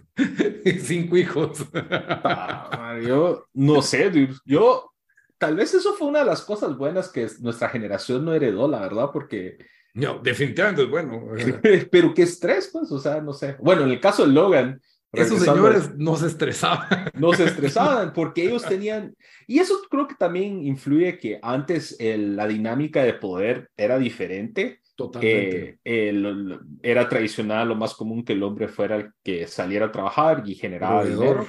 [0.64, 1.66] y cinco hijos.
[1.74, 4.34] Ah, yo no sé, dude.
[4.46, 4.90] yo
[5.38, 8.80] tal vez eso fue una de las cosas buenas que nuestra generación no heredó, la
[8.80, 9.58] verdad, porque,
[9.92, 11.26] No, definitivamente es bueno.
[11.90, 13.56] pero qué estrés, pues, o sea, no sé.
[13.60, 14.80] Bueno, en el caso de Logan,
[15.12, 17.10] Esos señores no se estresaban.
[17.14, 19.14] no se estresaban porque ellos tenían,
[19.46, 24.80] y eso creo que también influye que antes el- la dinámica de poder era diferente.
[24.96, 25.78] Totalmente.
[25.84, 29.92] Eh, el- era tradicional, lo más común que el hombre fuera el que saliera a
[29.92, 31.46] trabajar y generaba dinero.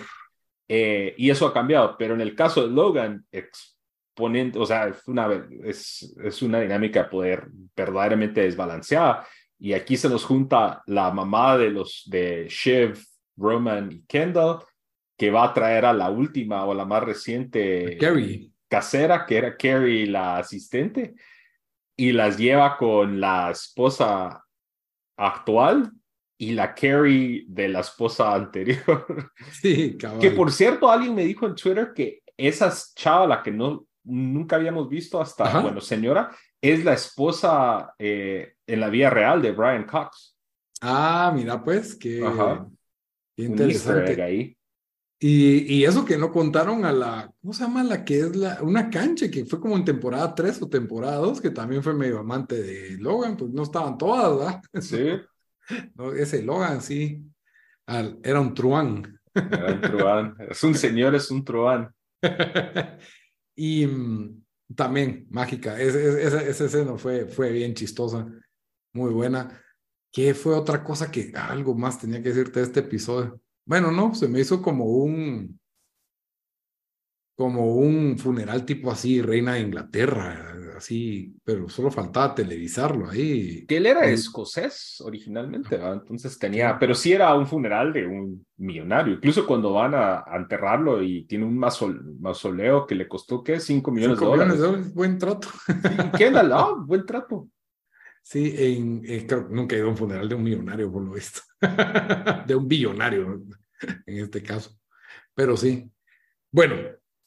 [0.67, 5.07] Eh, y eso ha cambiado, pero en el caso de Logan, exponente, o sea, es
[5.07, 5.29] una,
[5.63, 9.25] es, es una dinámica de poder verdaderamente desbalanceada.
[9.59, 12.99] Y aquí se nos junta la mamá de los de Shiv,
[13.37, 14.59] Roman y Kendall,
[15.17, 18.51] que va a traer a la última o la más reciente Carrie.
[18.67, 21.15] casera, que era Carrie, la asistente,
[21.97, 24.45] y las lleva con la esposa
[25.17, 25.91] actual
[26.39, 29.31] y la Carrie de la esposa anterior.
[29.51, 29.97] Sí.
[30.21, 34.55] Que por cierto, alguien me dijo en Twitter que esa chava, la que no nunca
[34.55, 35.59] habíamos visto hasta, Ajá.
[35.59, 36.29] bueno, señora,
[36.61, 40.37] es la esposa eh, en la vida real de Brian Cox.
[40.81, 42.63] Ah, mira, pues, Ajá.
[42.63, 42.77] Un
[43.37, 44.21] egg interesante.
[44.21, 44.56] ahí.
[45.19, 47.83] Y, y eso que no contaron a la, ¿cómo se llama?
[47.83, 51.41] La que es la, una cancha que fue como en temporada 3 o temporada 2,
[51.41, 54.61] que también fue medio amante de Logan, pues no estaban todas, ¿verdad?
[54.81, 55.19] Sí,
[55.95, 57.23] No, ese Logan, sí,
[57.87, 59.19] al- era un truán.
[59.35, 60.35] era un truán.
[60.49, 61.93] Es un señor, es un truán.
[63.55, 64.43] y mm,
[64.75, 65.79] también mágica.
[65.79, 68.27] Esa escena fue, fue bien chistosa,
[68.93, 69.61] muy buena.
[70.11, 73.41] ¿Qué fue otra cosa que algo más tenía que decirte de este episodio?
[73.67, 75.59] Bueno, no, se me hizo como un
[77.35, 83.63] como un funeral tipo así, reina de Inglaterra, así, pero solo faltaba televisarlo ahí.
[83.67, 85.93] Que él era escocés originalmente, ¿verdad?
[86.01, 89.13] entonces tenía, pero sí era un funeral de un millonario.
[89.15, 93.59] Incluso cuando van a, a enterrarlo y tiene un mausol- mausoleo que le costó, ¿qué?
[93.59, 94.59] 5 millones Cinco de millones dólares.
[94.59, 95.47] de dólares, buen trato.
[96.17, 97.49] Kendall, ah, buen trato.
[98.29, 101.13] Sí, en, creo que nunca he ido a un funeral de un millonario, por lo
[101.13, 101.39] visto.
[102.45, 103.41] de un billonario,
[104.05, 104.77] en este caso.
[105.33, 105.89] Pero sí.
[106.51, 106.75] Bueno,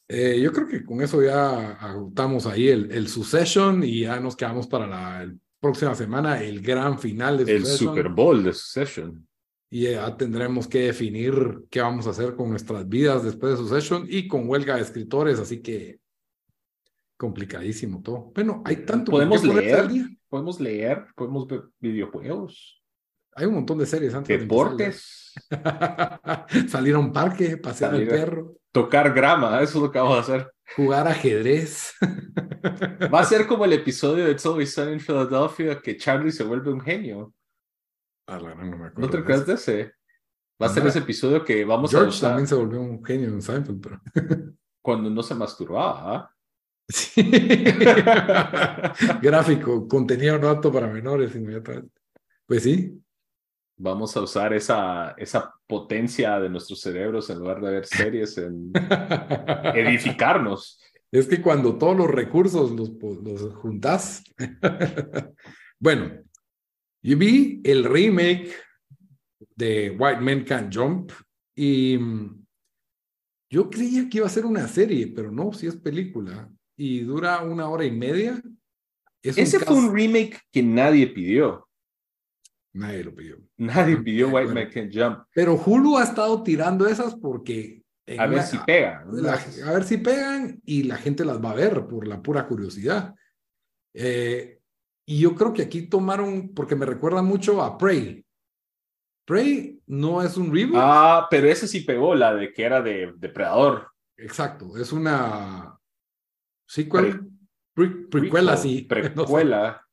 [0.07, 4.35] eh, yo creo que con eso ya agotamos ahí el, el Succession y ya nos
[4.35, 7.95] quedamos para la el próxima semana el gran final de El Succession.
[7.95, 9.27] Super Bowl de Succession.
[9.71, 14.05] Y ya tendremos que definir qué vamos a hacer con nuestras vidas después de Succession
[14.07, 15.99] y con huelga de escritores, así que
[17.17, 18.31] complicadísimo todo.
[18.35, 20.07] Bueno, hay tanto Podemos leer, día.
[20.31, 22.81] Podemos leer, podemos ver videojuegos,
[23.35, 25.33] Hay un montón de series antes de deportes,
[26.69, 30.21] Salir a un parque, pasear al perro, tocar grama, eso es lo que vamos a
[30.21, 30.51] hacer.
[30.75, 31.93] jugar ajedrez.
[33.13, 36.43] Va a ser como el episodio de It's Always Sunny in Philadelphia que Charlie se
[36.45, 37.33] vuelve un genio.
[38.27, 39.93] Ah, no me acuerdo ¿No te acuerdas de ese?
[40.61, 43.41] Va a ser ese episodio que vamos a George también se volvió un genio en
[43.41, 44.01] Seinfeld, pero
[44.81, 46.33] Cuando no se masturbaba.
[46.91, 47.21] Sí.
[49.21, 52.01] Gráfico, contenido no apto para menores inmediatamente.
[52.45, 52.97] Pues sí.
[53.77, 58.71] Vamos a usar esa, esa potencia de nuestros cerebros en lugar de ver series en
[59.73, 60.79] edificarnos.
[61.11, 62.91] Es que cuando todos los recursos los,
[63.23, 64.23] los juntas.
[65.79, 66.11] bueno,
[67.01, 68.53] yo vi el remake
[69.55, 71.11] de White Men Can Jump
[71.55, 72.45] y mm,
[73.49, 76.50] yo creía que iba a ser una serie, pero no, si es película
[76.83, 78.41] y dura una hora y media.
[79.21, 81.69] Ese fue un remake que nadie pidió.
[82.73, 83.37] Nadie lo pidió.
[83.57, 85.27] Nadie pidió White Man Can Jump.
[85.31, 87.83] Pero Hulu ha estado tirando esas porque...
[88.17, 89.07] A ver si pegan.
[89.63, 93.13] a ver si pegan y la gente las va a ver por la pura curiosidad.
[93.93, 94.59] Eh,
[95.05, 98.25] y yo creo que aquí tomaron, porque me recuerda mucho a Prey.
[99.25, 100.81] Prey no es un reboot.
[100.81, 103.87] Ah, pero ese sí pegó, la de que era de Depredador.
[104.17, 105.77] Exacto, es una
[106.71, 107.19] sequel,
[108.09, 108.81] precuela, sí.
[108.89, 109.85] Precuela.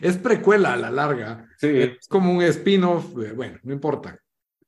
[0.00, 1.48] es precuela a la larga.
[1.58, 1.68] Sí.
[1.68, 4.20] Es como un spin-off, eh, bueno, no importa.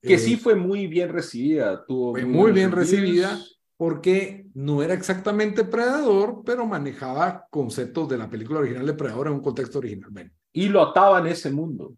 [0.02, 1.84] Que sí eh, fue muy bien recibida.
[1.86, 3.38] Tuvo fue muy, bien recibida
[3.76, 9.34] porque no era exactamente Predador, pero manejaba conceptos de la película original de Predador en
[9.34, 10.32] un contexto original.
[10.52, 11.94] Y lo ataba en ese mundo.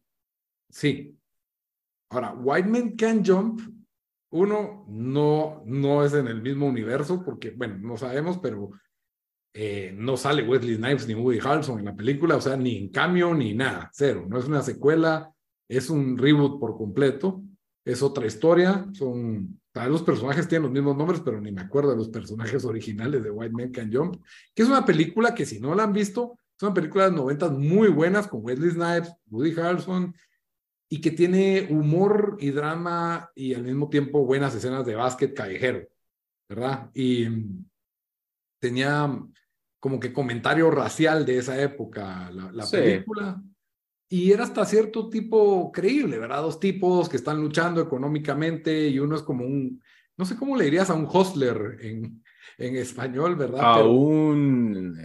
[0.69, 1.17] Sí.
[2.11, 3.61] Ahora, White Man Can Jump,
[4.31, 8.71] uno, no, no es en el mismo universo, porque, bueno, no sabemos, pero
[9.55, 12.89] eh, no sale Wesley Snipes ni Woody Harrelson en la película, o sea, ni en
[12.89, 14.27] cambio ni nada, cero.
[14.29, 15.33] No es una secuela,
[15.69, 17.43] es un reboot por completo,
[17.85, 21.97] es otra historia, son, los personajes tienen los mismos nombres, pero ni me acuerdo de
[21.97, 24.23] los personajes originales de White Man Can Jump,
[24.55, 27.21] que es una película que si no la han visto, es una película de los
[27.21, 30.15] 90 muy buenas con Wesley Snipes, Woody Harrelson,
[30.89, 35.89] y que tiene humor y drama y al mismo tiempo buenas escenas de básquet callejero,
[36.49, 36.91] ¿verdad?
[36.93, 37.27] Y
[38.61, 39.11] tenía
[39.83, 43.43] como que comentario racial de esa época, la, película.
[44.09, 46.43] Y era hasta cierto tipo creíble, ¿verdad?
[46.43, 49.83] Dos tipos que están luchando económicamente y uno es como un,
[50.17, 52.23] no sé cómo le dirías a un hostler en,
[52.59, 53.61] en español, ¿verdad?
[53.61, 54.97] A un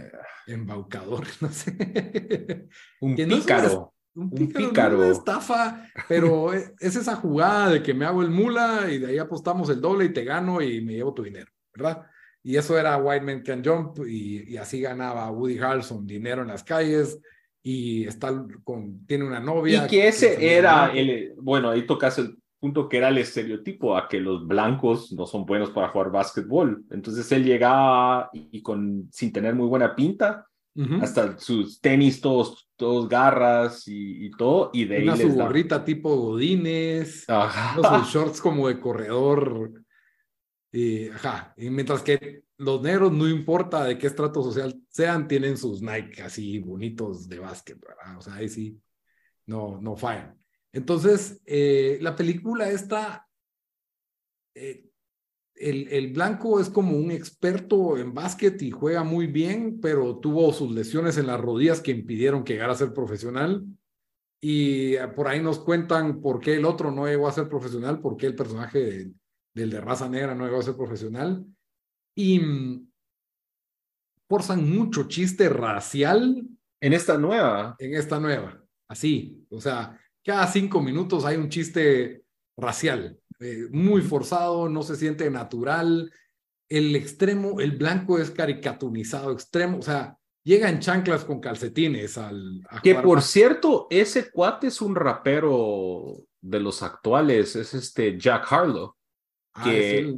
[0.46, 2.68] embaucador, no sé.
[3.00, 3.94] Un pícaro.
[4.14, 4.98] un pícaro.
[4.98, 9.18] una estafa, pero es esa jugada de que me hago el mula y de ahí
[9.18, 12.06] apostamos el doble y te gano y me llevo tu dinero, ¿verdad?
[12.48, 16.64] Y eso era White Man Can Jump y, así ganaba Woody Harrelson dinero en las
[16.64, 17.20] calles
[17.62, 19.84] y está con, tiene una novia.
[19.84, 24.08] Y que ese era el, bueno, ahí tocas el punto que era el estereotipo a
[24.08, 26.86] que los blancos no son buenos para jugar básquetbol.
[26.90, 30.46] Entonces él llegaba y, con, sin tener muy buena pinta,
[31.02, 36.16] hasta sus tenis todos, todos garras y, todo, y de Una ahí su gorrita tipo
[36.16, 39.70] godines, sus shorts como de corredor
[40.70, 45.56] y, ajá, y mientras que los negros, no importa de qué estrato social sean, tienen
[45.56, 48.18] sus Nike así bonitos de básquet, ¿verdad?
[48.18, 48.80] O sea, ahí sí,
[49.46, 50.38] no, no fallan.
[50.72, 53.26] Entonces, eh, la película esta,
[54.54, 54.90] eh,
[55.54, 60.52] el, el, blanco es como un experto en básquet y juega muy bien, pero tuvo
[60.52, 63.64] sus lesiones en las rodillas que impidieron que llegara a ser profesional.
[64.40, 68.00] Y eh, por ahí nos cuentan por qué el otro no llegó a ser profesional,
[68.00, 69.10] por qué el personaje
[69.58, 71.44] del de raza negra no llegó a ser profesional.
[72.16, 72.90] Y mm,
[74.28, 76.46] forzan mucho chiste racial.
[76.80, 77.76] En esta nueva.
[77.78, 78.62] En esta nueva.
[78.88, 79.44] Así.
[79.50, 82.24] O sea, cada cinco minutos hay un chiste
[82.56, 83.18] racial.
[83.40, 86.12] Eh, muy forzado, no se siente natural.
[86.68, 89.78] El extremo, el blanco es caricaturizado, extremo.
[89.78, 92.62] O sea, llega en chanclas con calcetines al.
[92.82, 98.97] que por cierto, ese cuate es un rapero de los actuales, es este Jack Harlow.
[99.60, 100.16] Ah, que,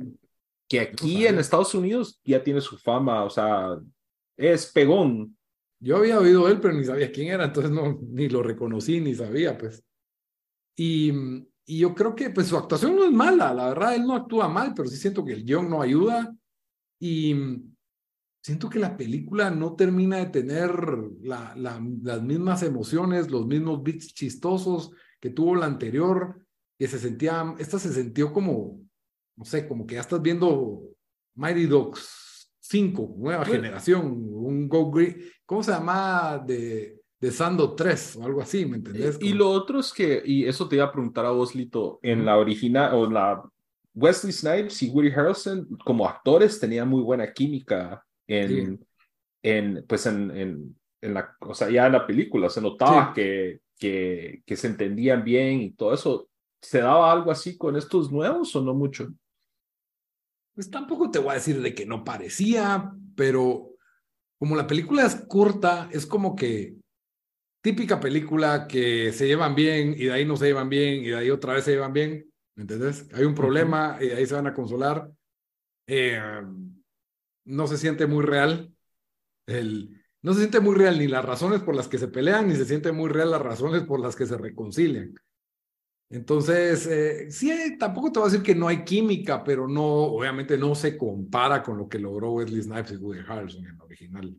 [0.69, 3.79] que aquí en Estados Unidos ya tiene su fama, o sea,
[4.37, 5.37] es pegón.
[5.81, 9.15] Yo había oído él, pero ni sabía quién era, entonces no, ni lo reconocí, ni
[9.15, 9.83] sabía, pues.
[10.77, 11.13] Y,
[11.65, 14.49] y yo creo que pues su actuación no es mala, la verdad, él no actúa
[14.49, 16.35] mal, pero sí siento que el guion no ayuda.
[16.99, 17.35] Y
[18.43, 20.73] siento que la película no termina de tener
[21.23, 26.45] la, las mismas emociones, los mismos beats chistosos que tuvo la anterior,
[26.79, 28.81] que se sentía, esta se sintió como,
[29.41, 30.83] no sé, como que ya estás viendo
[31.35, 36.45] Mighty Dogs 5, nueva generación, un Go Green, ¿cómo se llama?
[36.47, 39.17] De, de Sando 3 o algo así, ¿me entendés?
[39.19, 42.27] Y, lo otro es que, y eso te iba a preguntar a vos, Lito, en
[42.27, 43.43] la original, o la
[43.95, 48.87] Wesley Snipes y Woody Harrelson como actores tenían muy buena química en,
[49.43, 53.63] en pues en, en, en, la, o sea, ya en la película se notaba que,
[53.79, 56.29] que, que se entendían bien y todo eso.
[56.61, 59.09] ¿Se daba algo así con estos nuevos o no mucho?
[60.55, 63.71] Pues tampoco te voy a decir de que no parecía, pero
[64.39, 66.77] como la película es corta, es como que
[67.63, 71.17] típica película que se llevan bien y de ahí no se llevan bien y de
[71.17, 73.09] ahí otra vez se llevan bien, ¿me entendés?
[73.13, 75.11] Hay un problema y de ahí se van a consolar.
[75.87, 76.21] Eh,
[77.45, 78.73] no se siente muy real.
[79.47, 82.55] El, no se siente muy real ni las razones por las que se pelean, ni
[82.55, 85.15] se siente muy real las razones por las que se reconcilian.
[86.11, 90.59] Entonces, eh, sí, tampoco te voy a decir que no hay química, pero no, obviamente
[90.59, 94.37] no se compara con lo que logró Wesley Snipes y Woody Harrelson en el original.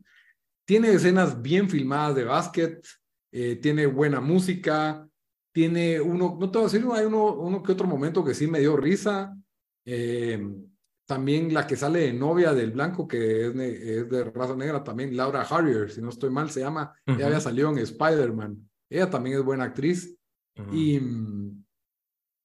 [0.66, 2.86] Tiene escenas bien filmadas de básquet,
[3.32, 5.08] eh, tiene buena música,
[5.50, 8.46] tiene uno, no te voy a decir, hay uno, uno que otro momento que sí
[8.46, 9.34] me dio risa.
[9.86, 10.46] Eh,
[11.06, 15.42] también la que sale de novia del blanco, que es, de raza negra, también Laura
[15.42, 16.94] Harrier, si no estoy mal, se llama.
[17.04, 18.70] Ella había salido en Spider-Man.
[18.88, 20.16] Ella también es buena actriz.
[20.72, 21.00] Y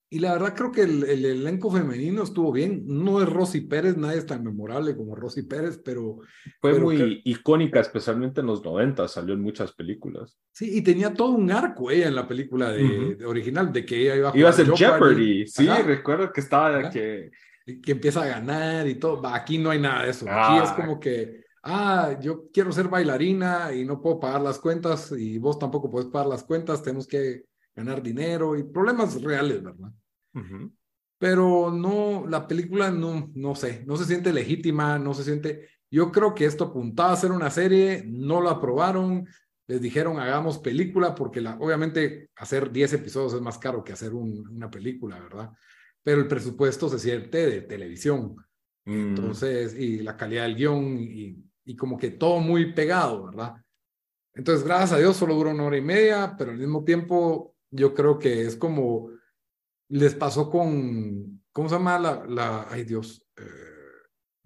[0.10, 2.84] y la verdad creo que el, elenco femenino estuvo bien.
[2.86, 6.20] No es Rosy Pérez, nadie es tan memorable como Rosy Pérez, pero...
[6.62, 10.40] Fue muy icónica, especialmente en los 90, salió en muchas películas.
[10.54, 14.16] Sí, y tenía todo un arco ella en la película de, original, de que ella
[14.16, 15.46] iba a Iba a ser Jeopardy.
[15.46, 16.90] Sí, recuerdo que estaba...
[16.90, 17.30] Que...
[17.66, 19.28] que empieza a ganar y todo.
[19.28, 20.26] Aquí no hay nada de eso.
[20.30, 20.76] Aquí es ah.
[20.78, 25.60] como que, ah, yo quiero ser bailarina y no puedo pagar las cuentas y vos
[25.60, 27.44] tampoco puedes pagar las cuentas, tenemos que
[27.78, 29.92] ganar dinero y problemas reales, ¿verdad?
[31.20, 35.70] Pero no, la película no, no sé, no se siente legítima, no se siente...
[35.90, 39.28] Yo creo que esto apuntaba a ser una serie, no lo aprobaron,
[39.68, 44.14] les dijeron hagamos película porque la, obviamente hacer 10 episodios es más caro que hacer
[44.14, 45.52] una película, ¿verdad?
[46.04, 48.36] Pero el presupuesto se siente de televisión.
[48.86, 49.10] Mm.
[49.10, 53.56] Entonces, y la calidad del guion y, y como que todo muy pegado, ¿verdad?
[54.34, 57.94] Entonces, gracias a Dios solo duró una hora y media, pero al mismo tiempo yo
[57.94, 59.12] creo que es como
[59.90, 63.44] les pasó con, ¿cómo se llama la, la ay Dios, eh,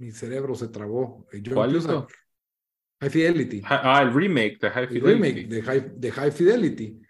[0.01, 1.27] mi cerebro se trabó.
[1.31, 3.61] Eh, ¿Cuál es High Fidelity.
[3.65, 5.07] Ah, el remake de High Fidelity.
[5.07, 7.01] El remake de High, de High Fidelity,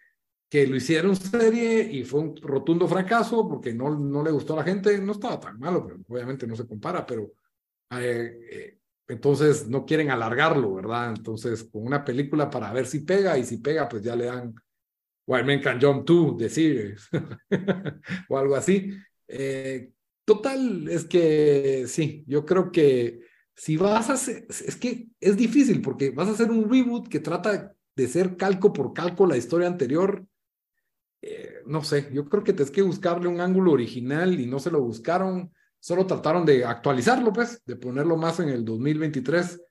[0.49, 4.57] que lo hicieron serie y fue un rotundo fracaso porque no, no le gustó a
[4.57, 7.33] la gente, no estaba tan malo, pero obviamente no se compara, pero
[7.91, 11.09] eh, entonces no quieren alargarlo, ¿verdad?
[11.09, 14.55] Entonces, con una película para ver si pega y si pega, pues ya le dan
[15.25, 16.97] White Men Can Jump Too, decir,
[18.29, 18.91] o algo así.
[19.27, 19.91] Eh,
[20.25, 23.21] total, es que sí, yo creo que
[23.55, 27.19] si vas a hacer, es que es difícil porque vas a hacer un reboot que
[27.19, 30.25] trata de ser calco por calco la historia anterior.
[31.21, 34.71] Eh, no sé, yo creo que tienes que buscarle un ángulo original y no se
[34.71, 39.61] lo buscaron, solo trataron de actualizarlo, pues, de ponerlo más en el 2023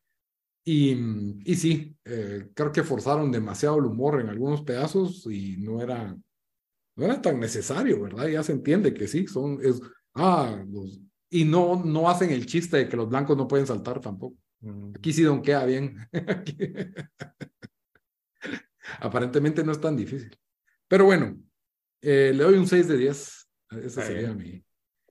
[0.64, 0.92] y,
[1.44, 6.16] y sí, eh, creo que forzaron demasiado el humor en algunos pedazos y no era,
[6.96, 8.28] no era tan necesario, ¿verdad?
[8.28, 9.80] Ya se entiende que sí, son, es,
[10.14, 14.00] ah, los, y no, no hacen el chiste de que los blancos no pueden saltar
[14.00, 14.36] tampoco.
[14.60, 14.92] Mm.
[14.96, 15.96] Aquí sí queda bien.
[19.00, 20.36] Aparentemente no es tan difícil.
[20.88, 21.38] Pero bueno,
[22.02, 23.48] eh, le doy un 6 de 10.
[23.70, 24.62] Ese sería mi...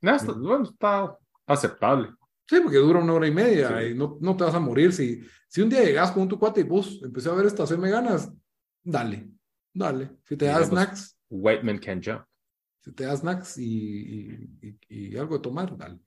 [0.02, 2.10] No, bueno, está aceptable.
[2.50, 4.92] Sí, porque dura una hora y media y no, no te vas a morir.
[4.92, 7.92] Si, si un día llegas con tu cuate y vos empecé a ver esta, me
[7.92, 8.34] ganas,
[8.84, 9.30] dale,
[9.72, 10.18] dale.
[10.24, 11.16] Si te das snacks.
[11.30, 12.26] White man can jump.
[12.84, 14.50] Si te das snacks y,
[14.90, 16.00] y, algo de tomar, dale.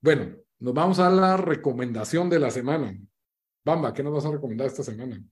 [0.00, 2.96] Bueno, nos vamos a la recomendación de la semana.
[3.62, 5.22] Bamba, ¿qué nos vas a recomendar esta semana?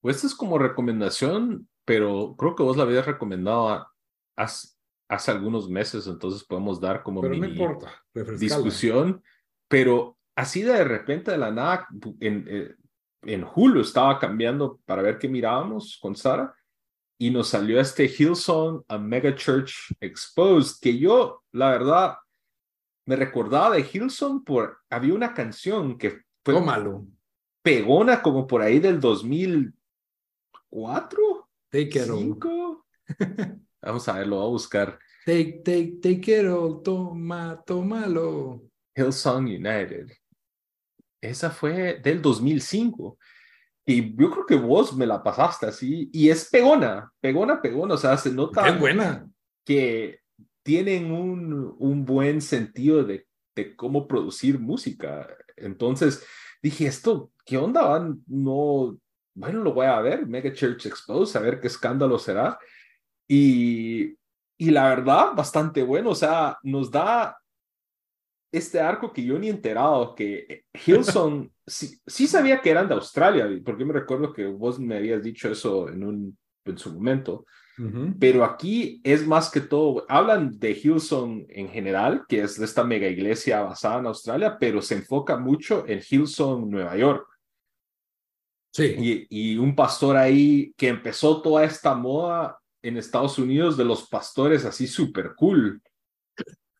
[0.00, 3.86] Pues esta es como recomendación, pero creo que vos la habías recomendado
[4.34, 4.68] hace,
[5.08, 8.02] hace algunos meses, entonces podemos dar como pero no importa,
[8.38, 9.22] discusión
[9.70, 11.86] pero así de repente de la nada,
[12.18, 12.74] en, eh,
[13.22, 16.52] en Hulu estaba cambiando para ver qué mirábamos con Sara
[17.16, 22.16] y nos salió este Hillsong a Mega Church Exposed, que yo, la verdad,
[23.06, 27.06] me recordaba de Hillsong por, había una canción que fue malo.
[27.62, 31.48] pegona como por ahí del 2004.
[31.70, 32.04] Take
[33.82, 34.98] Vamos a ver, lo voy a buscar.
[35.24, 38.69] Take, take, take it all, toma, tómalo.
[39.00, 40.10] Hillsong United.
[41.20, 43.18] Esa fue del 2005.
[43.86, 46.10] Y yo creo que vos me la pasaste así.
[46.12, 47.94] Y es pegona, pegona, pegona.
[47.94, 49.28] O sea, se nota es buena.
[49.64, 50.20] que
[50.62, 55.26] tienen un, un buen sentido de, de, cómo producir música.
[55.56, 56.24] Entonces
[56.62, 58.14] dije, esto, ¿qué onda?
[58.26, 58.98] No,
[59.34, 62.58] bueno, lo voy a ver, Mega Church Exposed, a ver qué escándalo será.
[63.26, 64.16] Y,
[64.58, 66.10] y la verdad, bastante bueno.
[66.10, 67.39] O sea, nos da
[68.52, 73.48] este arco que yo ni enterado, que Hilson sí, sí, sabía que eran de Australia,
[73.64, 77.44] porque me recuerdo que vos me habías dicho eso en, un, en su momento.
[78.18, 82.84] Pero aquí es más que todo, hablan de Hillsong en general, que es de esta
[82.84, 87.26] mega iglesia basada en Australia, pero se enfoca mucho en Hillsong, Nueva York.
[88.70, 89.26] Sí.
[89.30, 94.08] Y, y un pastor ahí que empezó toda esta moda en Estados Unidos de los
[94.10, 95.80] pastores así súper cool.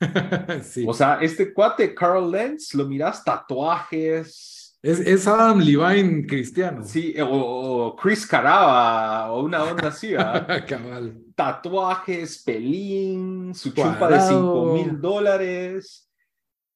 [0.63, 0.85] sí.
[0.89, 6.83] O sea, este cuate, Carl Lenz, lo miras tatuajes, es, Adam Levine cristiano.
[6.85, 10.13] Sí, o, Chris Caraba, o una onda así,
[10.69, 11.23] Cabal.
[11.35, 16.09] Tatuajes, pelín, su chupa de 5 mil dólares.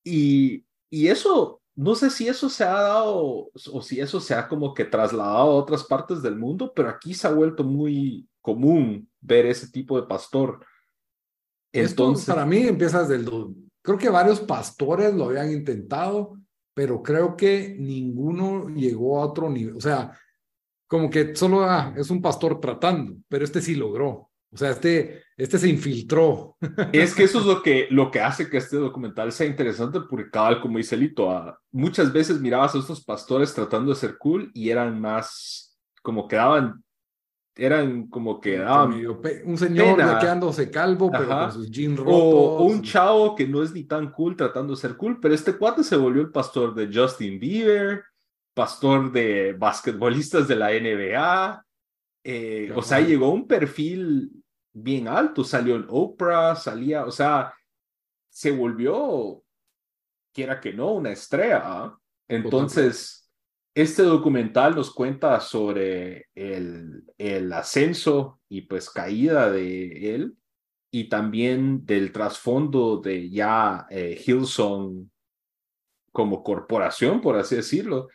[0.05, 4.49] Y, y eso, no sé si eso se ha dado o si eso se ha
[4.49, 9.09] como que trasladado a otras partes del mundo, pero aquí se ha vuelto muy común
[9.23, 10.61] ver ese tipo de pastor.
[11.75, 13.55] Entonces, para mí empieza desde el...
[13.83, 16.39] Creo que varios pastores lo habían intentado
[16.75, 19.77] pero creo que ninguno llegó a otro nivel.
[19.77, 20.19] O sea,
[20.89, 24.31] como que solo ah, es un pastor tratando, pero este sí logró.
[24.53, 26.57] O sea, este, este se infiltró.
[26.93, 30.31] Es que eso es lo que, lo que hace que este documental sea interesante, porque
[30.31, 34.51] cabal, como dice Lito, ah, muchas veces mirabas a estos pastores tratando de ser cool
[34.53, 36.84] y eran más, como quedaban
[37.57, 38.61] eran como que
[39.45, 42.15] un señor quedándose calvo, pero con sus jeans rotos.
[42.15, 45.57] O, un chavo que no es ni tan cool tratando de ser cool, pero este
[45.57, 48.05] cuate se volvió el pastor de Justin Bieber,
[48.55, 51.65] pastor de basquetbolistas de la NBA.
[52.25, 54.33] Eh, o sea, llegó a un perfil
[54.73, 57.55] bien alto, salió en Oprah, salía, o sea,
[58.29, 59.43] se volvió,
[60.33, 61.63] quiera que no, una estrella.
[61.65, 61.99] ¿ah?
[62.27, 63.24] Entonces
[63.75, 70.37] este documental nos cuenta sobre el, el ascenso y pues caída de él
[70.93, 75.11] y también del trasfondo de ya eh, Hillsong
[76.13, 78.09] como corporación, por así decirlo.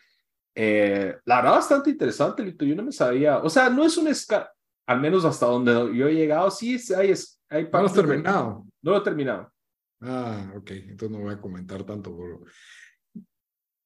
[0.54, 2.64] Eh, la verdad, bastante interesante, Lito.
[2.64, 4.50] Yo no me sabía, o sea, no es un esca
[4.90, 7.14] al menos hasta donde yo he llegado, sí hay,
[7.48, 8.66] hay No lo has terminado.
[8.82, 9.52] No lo he terminado.
[10.00, 12.16] Ah, ok, entonces no voy a comentar tanto.
[12.16, 12.40] Por...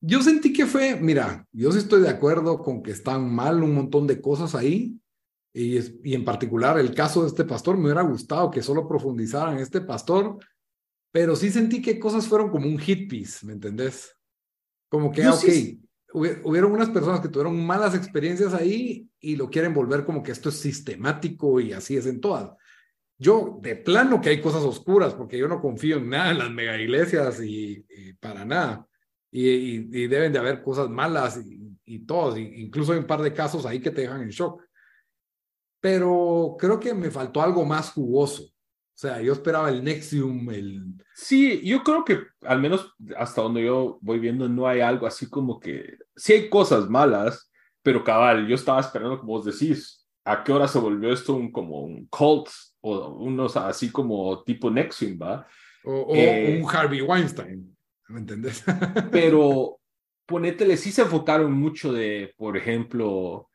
[0.07, 3.75] Yo sentí que fue, mira, yo sí estoy de acuerdo con que están mal un
[3.75, 5.01] montón de cosas ahí,
[5.51, 5.79] y,
[6.11, 9.81] y en particular el caso de este pastor, me hubiera gustado que solo profundizaran este
[9.81, 10.37] pastor,
[11.11, 14.15] pero sí sentí que cosas fueron como un hit piece, ¿me entendés?
[14.91, 20.05] Como que, ok, hubieron unas personas que tuvieron malas experiencias ahí y lo quieren volver
[20.05, 22.51] como que esto es sistemático y así es en todas.
[23.17, 26.51] Yo, de plano que hay cosas oscuras, porque yo no confío en nada en las
[26.51, 28.87] mega iglesias y, y para nada
[29.37, 33.67] y, deben de haber cosas malas y, y todo, incluso hay un par de casos
[33.67, 34.63] ahí que te dejan en shock.
[35.81, 38.45] Pero creo que me faltó algo más jugoso.
[38.45, 40.85] O sea, yo esperaba el Nexium, el...
[41.15, 45.29] Sí, yo creo que al menos hasta donde yo voy viendo no hay algo así
[45.29, 45.99] como que...
[46.15, 47.51] Sí hay cosas malas,
[47.83, 51.51] pero cabal, yo estaba esperando, como vos decís, ¿a qué hora se volvió esto un,
[51.51, 52.49] como un cult
[52.83, 55.45] o unos así como tipo Nexium, va?
[55.85, 57.74] O, eh, un Harvey Weinstein.
[58.09, 58.65] ¿Me entendés?
[59.13, 59.81] Pero
[60.27, 63.49] ponétele, sí se enfocaron mucho de, por ejemplo,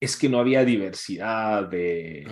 [0.00, 2.26] es que no había diversidad de...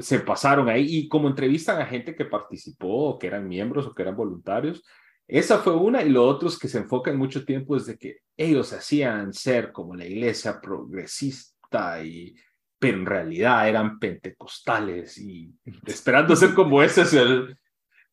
[0.00, 4.02] se pasaron ahí y como entrevistan a gente que participó, que eran miembros o que
[4.02, 4.82] eran voluntarios,
[5.26, 8.72] esa fue una y lo otro es que se enfocan mucho tiempo desde que ellos
[8.72, 12.34] hacían ser como la iglesia progresista y
[12.78, 15.54] pero en realidad eran pentecostales y
[15.86, 17.56] esperando ser como ese es el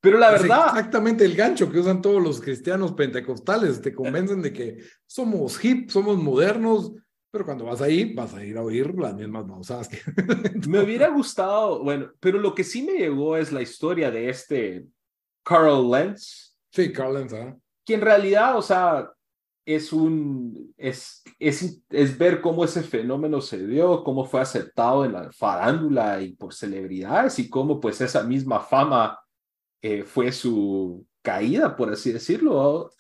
[0.02, 0.66] pero la verdad.
[0.70, 3.82] exactamente el gancho que usan todos los cristianos pentecostales.
[3.82, 6.92] Te convencen de que somos hip, somos modernos,
[7.30, 10.00] pero cuando vas ahí, vas a ir a oír las mismas babosadas que.
[10.68, 14.88] me hubiera gustado, bueno, pero lo que sí me llegó es la historia de este
[15.44, 16.58] Carl Lenz.
[16.72, 17.56] Sí, Carl Lenz, ¿ah?
[17.86, 19.08] Que en realidad, o sea,
[19.66, 20.74] es un.
[20.78, 26.22] Es, es, es ver cómo ese fenómeno se dio, cómo fue aceptado en la farándula
[26.24, 29.20] y por celebridades y cómo, pues, esa misma fama
[29.82, 32.92] eh, fue su caída, por así decirlo.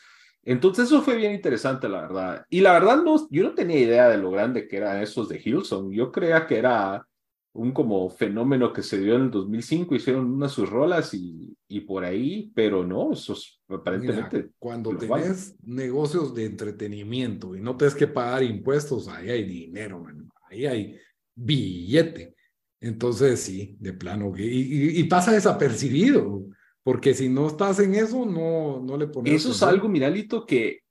[0.43, 2.45] Entonces eso fue bien interesante, la verdad.
[2.49, 5.39] Y la verdad, no, yo no tenía idea de lo grande que eran esos de
[5.43, 5.91] Hillsong.
[5.91, 7.05] Yo creía que era
[7.53, 11.81] un como fenómeno que se dio en el 2005, hicieron unas sus rolas y, y
[11.81, 14.51] por ahí, pero no, esos aparentemente...
[14.57, 20.05] cuando tenés negocios de entretenimiento y no tienes que pagar impuestos, ahí hay dinero,
[20.49, 20.97] ahí hay
[21.35, 22.35] billete.
[22.79, 26.45] Entonces sí, de plano, y, y pasa desapercibido.
[26.83, 29.33] Porque si no estás en eso, no, no le pones.
[29.33, 30.81] Eso es algo, Miralito, que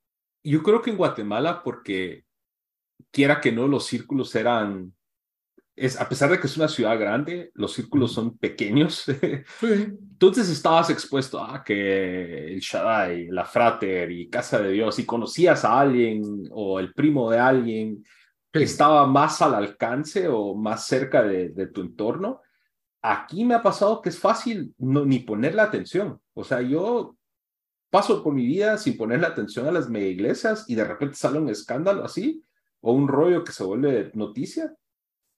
[0.44, 2.24] yo creo que en Guatemala, porque
[3.10, 4.94] quiera que no, los círculos eran.
[5.74, 9.04] Es, a pesar de que es una ciudad grande, los círculos son pequeños.
[9.62, 15.64] Entonces estabas expuesto a que el Shaddai, la Frater y Casa de Dios, y conocías
[15.64, 18.04] a alguien o el primo de alguien,
[18.52, 22.42] que estaba más al alcance o más cerca de, de tu entorno
[23.02, 26.20] aquí me ha pasado que es fácil no, ni ponerle atención.
[26.34, 27.16] O sea, yo
[27.90, 31.38] paso por mi vida sin ponerle atención a las mega iglesias y de repente sale
[31.38, 32.44] un escándalo así
[32.80, 34.74] o un rollo que se vuelve noticia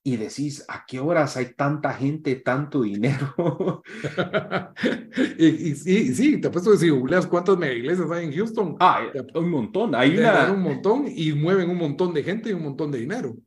[0.05, 3.81] y decís, ¿a qué horas hay tanta gente, tanto dinero?
[5.37, 8.75] y, sí, sí, te apuesto que si googleas cuántas mega iglesias hay en Houston.
[8.81, 9.95] Ah, un montón.
[9.95, 10.51] Hay una...
[10.51, 13.37] un montón y mueven un montón de gente y un montón de dinero.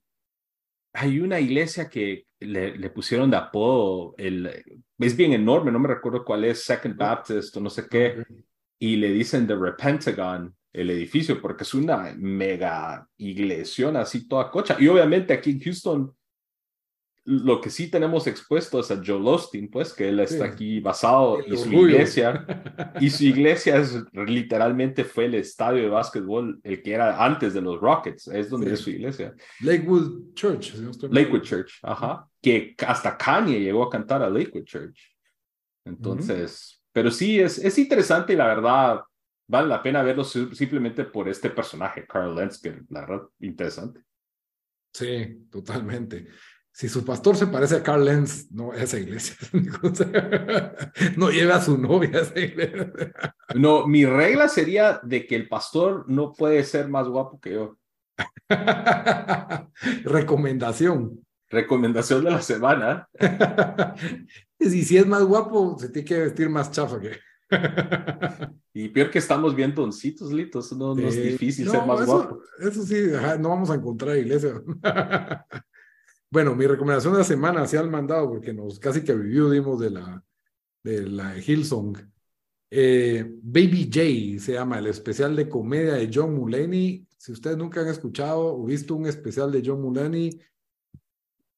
[0.95, 4.65] Hay una iglesia que le, le pusieron de apodo, el,
[4.99, 8.25] es bien enorme, no me recuerdo cuál es, Second Baptist o no sé qué,
[8.79, 14.77] y le dicen The Repentagon el edificio porque es una mega iglesia así toda cocha.
[14.79, 16.15] Y obviamente aquí en Houston
[17.27, 21.41] lo que sí tenemos expuesto es a Joel Austin, pues, que él está aquí basado
[21.45, 22.47] y su iglesia,
[23.01, 27.61] y su iglesia es, literalmente fue el estadio de básquetbol, el que era antes de
[27.61, 29.35] los Rockets, es donde es su iglesia.
[29.61, 30.73] Lakewood Church.
[31.11, 35.17] Lakewood Church, ajá, que hasta Kanye llegó a cantar a Lakewood Church.
[35.85, 39.01] Entonces, pero sí, es, es interesante y la verdad,
[39.49, 44.01] vale la pena verlo simplemente por este personaje, Carl Lentz, que la verdad, interesante.
[44.93, 46.29] Sí, totalmente
[46.77, 49.35] si su pastor se parece a Carl Lenz, no a esa iglesia.
[51.17, 52.93] no lleva a su novia a esa iglesia.
[53.55, 57.79] No, mi regla sería de que el pastor no puede ser más guapo que yo.
[60.05, 61.25] Recomendación.
[61.49, 63.09] Recomendación de la semana.
[64.59, 67.13] y si es más guapo, se tiene que vestir más chafa que.
[68.75, 72.39] y peor que estamos bien doncitos, litos, no, no es difícil ser más guapo.
[72.61, 73.03] Eso sí,
[73.41, 74.61] no vamos a encontrar iglesia.
[76.31, 79.91] Bueno, mi recomendación de la semana se han mandado porque nos casi que dimos de
[79.91, 80.25] la,
[80.83, 81.97] de la Hillsong.
[82.69, 87.07] Eh, Baby J se llama el especial de comedia de John Mulaney.
[87.17, 90.41] Si ustedes nunca han escuchado o visto un especial de John Mulaney,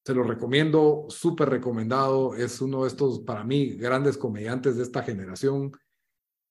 [0.05, 2.35] se lo recomiendo, súper recomendado.
[2.35, 5.71] Es uno de estos, para mí, grandes comediantes de esta generación.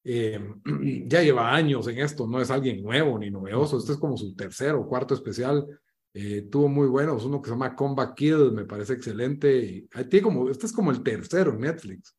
[0.03, 0.41] Eh,
[1.07, 3.79] ya lleva años en esto, no es alguien nuevo ni novedoso.
[3.79, 5.67] Este es como su tercer o cuarto especial
[6.15, 9.57] eh, tuvo muy buenos, uno que se llama Combat Kill, me parece excelente.
[9.59, 12.17] Y, tiene como, este es como el tercero en Netflix.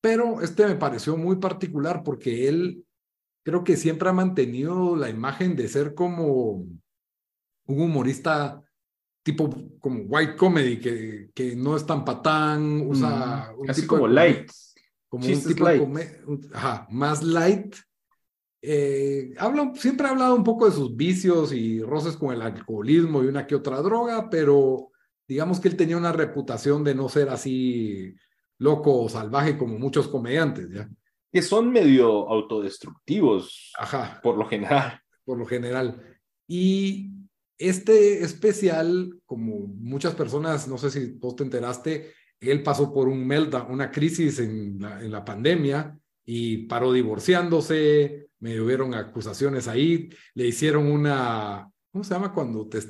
[0.00, 2.84] Pero este me pareció muy particular porque él
[3.44, 6.66] creo que siempre ha mantenido la imagen de ser como
[7.66, 8.62] un humorista
[9.22, 9.50] tipo
[9.80, 14.50] como white comedy, que, que no es tan patán, usa un Así como light.
[15.08, 15.66] Como un tipo
[16.54, 17.76] ajá, más light,
[18.60, 19.34] eh,
[19.74, 23.46] siempre ha hablado un poco de sus vicios y roces con el alcoholismo y una
[23.46, 24.90] que otra droga, pero
[25.26, 28.14] digamos que él tenía una reputación de no ser así
[28.58, 30.88] loco o salvaje como muchos comediantes, ¿ya?
[31.30, 34.20] Que son medio autodestructivos, Ajá.
[34.22, 35.00] por lo general.
[35.28, 36.02] Por lo general.
[36.46, 37.10] Y
[37.58, 43.26] este especial, como muchas personas, no sé si vos te enteraste, él pasó por un
[43.26, 45.98] meltdown, una crisis en la, en la pandemia
[46.30, 52.80] y paró divorciándose, me hubieron acusaciones ahí, le hicieron una, ¿cómo se llama cuando te,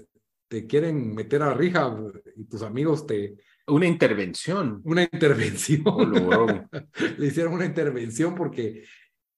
[0.48, 1.96] te quieren meter a rija
[2.34, 3.36] y tus amigos te...
[3.68, 4.80] Una intervención.
[4.82, 5.84] Una intervención.
[7.18, 8.82] le hicieron una intervención porque...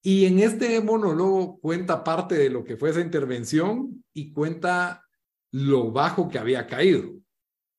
[0.03, 5.05] Y en este monólogo cuenta parte de lo que fue esa intervención y cuenta
[5.53, 7.13] lo bajo que había caído.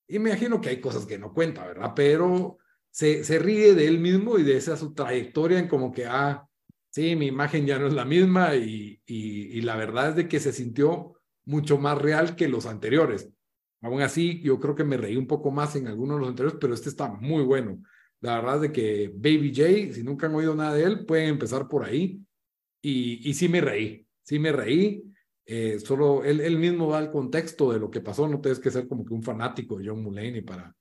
[0.07, 1.93] Y me imagino que hay cosas que no cuenta, ¿verdad?
[1.95, 2.59] Pero
[2.91, 6.47] se, se ríe de él mismo y de esa su trayectoria en como que, ah,
[6.89, 10.39] sí, mi imagen ya no es la misma y, y, la verdad es de que
[10.39, 11.13] se sintió
[11.45, 13.29] mucho más real que los anteriores.
[13.81, 16.59] Aún así, yo creo que me reí un poco más en algunos de los anteriores,
[16.61, 17.81] pero este está muy bueno.
[18.19, 21.29] La verdad es de que Baby J, si nunca han oído nada de él, pueden
[21.29, 22.21] empezar por ahí.
[22.81, 25.03] Y, y sí me reí, sí me reí.
[25.45, 28.69] Eh, solo él, él mismo da el contexto de lo que pasó, no tienes que
[28.69, 30.75] ser como que un fanático de John Mulaney para,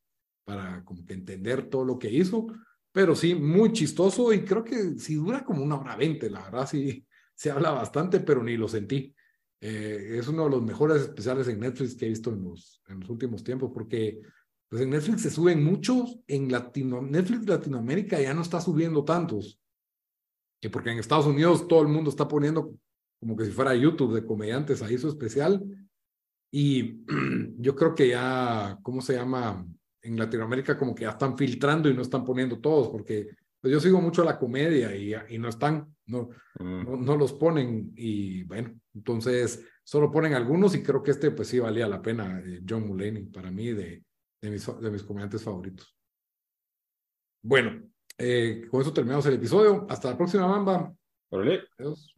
[0.50, 2.46] para como que entender todo lo que hizo,
[2.92, 6.66] pero sí, muy chistoso y creo que si dura como una hora veinte, la verdad
[6.66, 9.14] sí se habla bastante, pero ni lo sentí.
[9.60, 13.00] Eh, es uno de los mejores especiales en Netflix que he visto en los, en
[13.00, 14.20] los últimos tiempos, porque
[14.68, 19.60] pues en Netflix se suben muchos, en Latino, Netflix Latinoamérica ya no está subiendo tantos,
[20.60, 22.74] que porque en Estados Unidos todo el mundo está poniendo
[23.18, 25.62] como que si fuera YouTube de comediantes ahí su especial,
[26.50, 27.04] y
[27.58, 29.66] yo creo que ya, ¿cómo se llama?
[30.02, 33.30] En Latinoamérica como que ya están filtrando y no están poniendo todos, porque
[33.60, 37.04] pues yo sigo mucho la comedia y, y no están, no, mm.
[37.04, 41.58] no, los ponen y bueno, entonces solo ponen algunos y creo que este pues sí
[41.58, 44.02] valía la pena, eh, John Mulaney, para mí de,
[44.40, 45.94] de, mis, de mis comediantes favoritos.
[47.42, 47.82] Bueno,
[48.18, 49.86] eh, con eso terminamos el episodio.
[49.88, 50.94] Hasta la próxima, Bamba.
[51.30, 52.14] Adiós.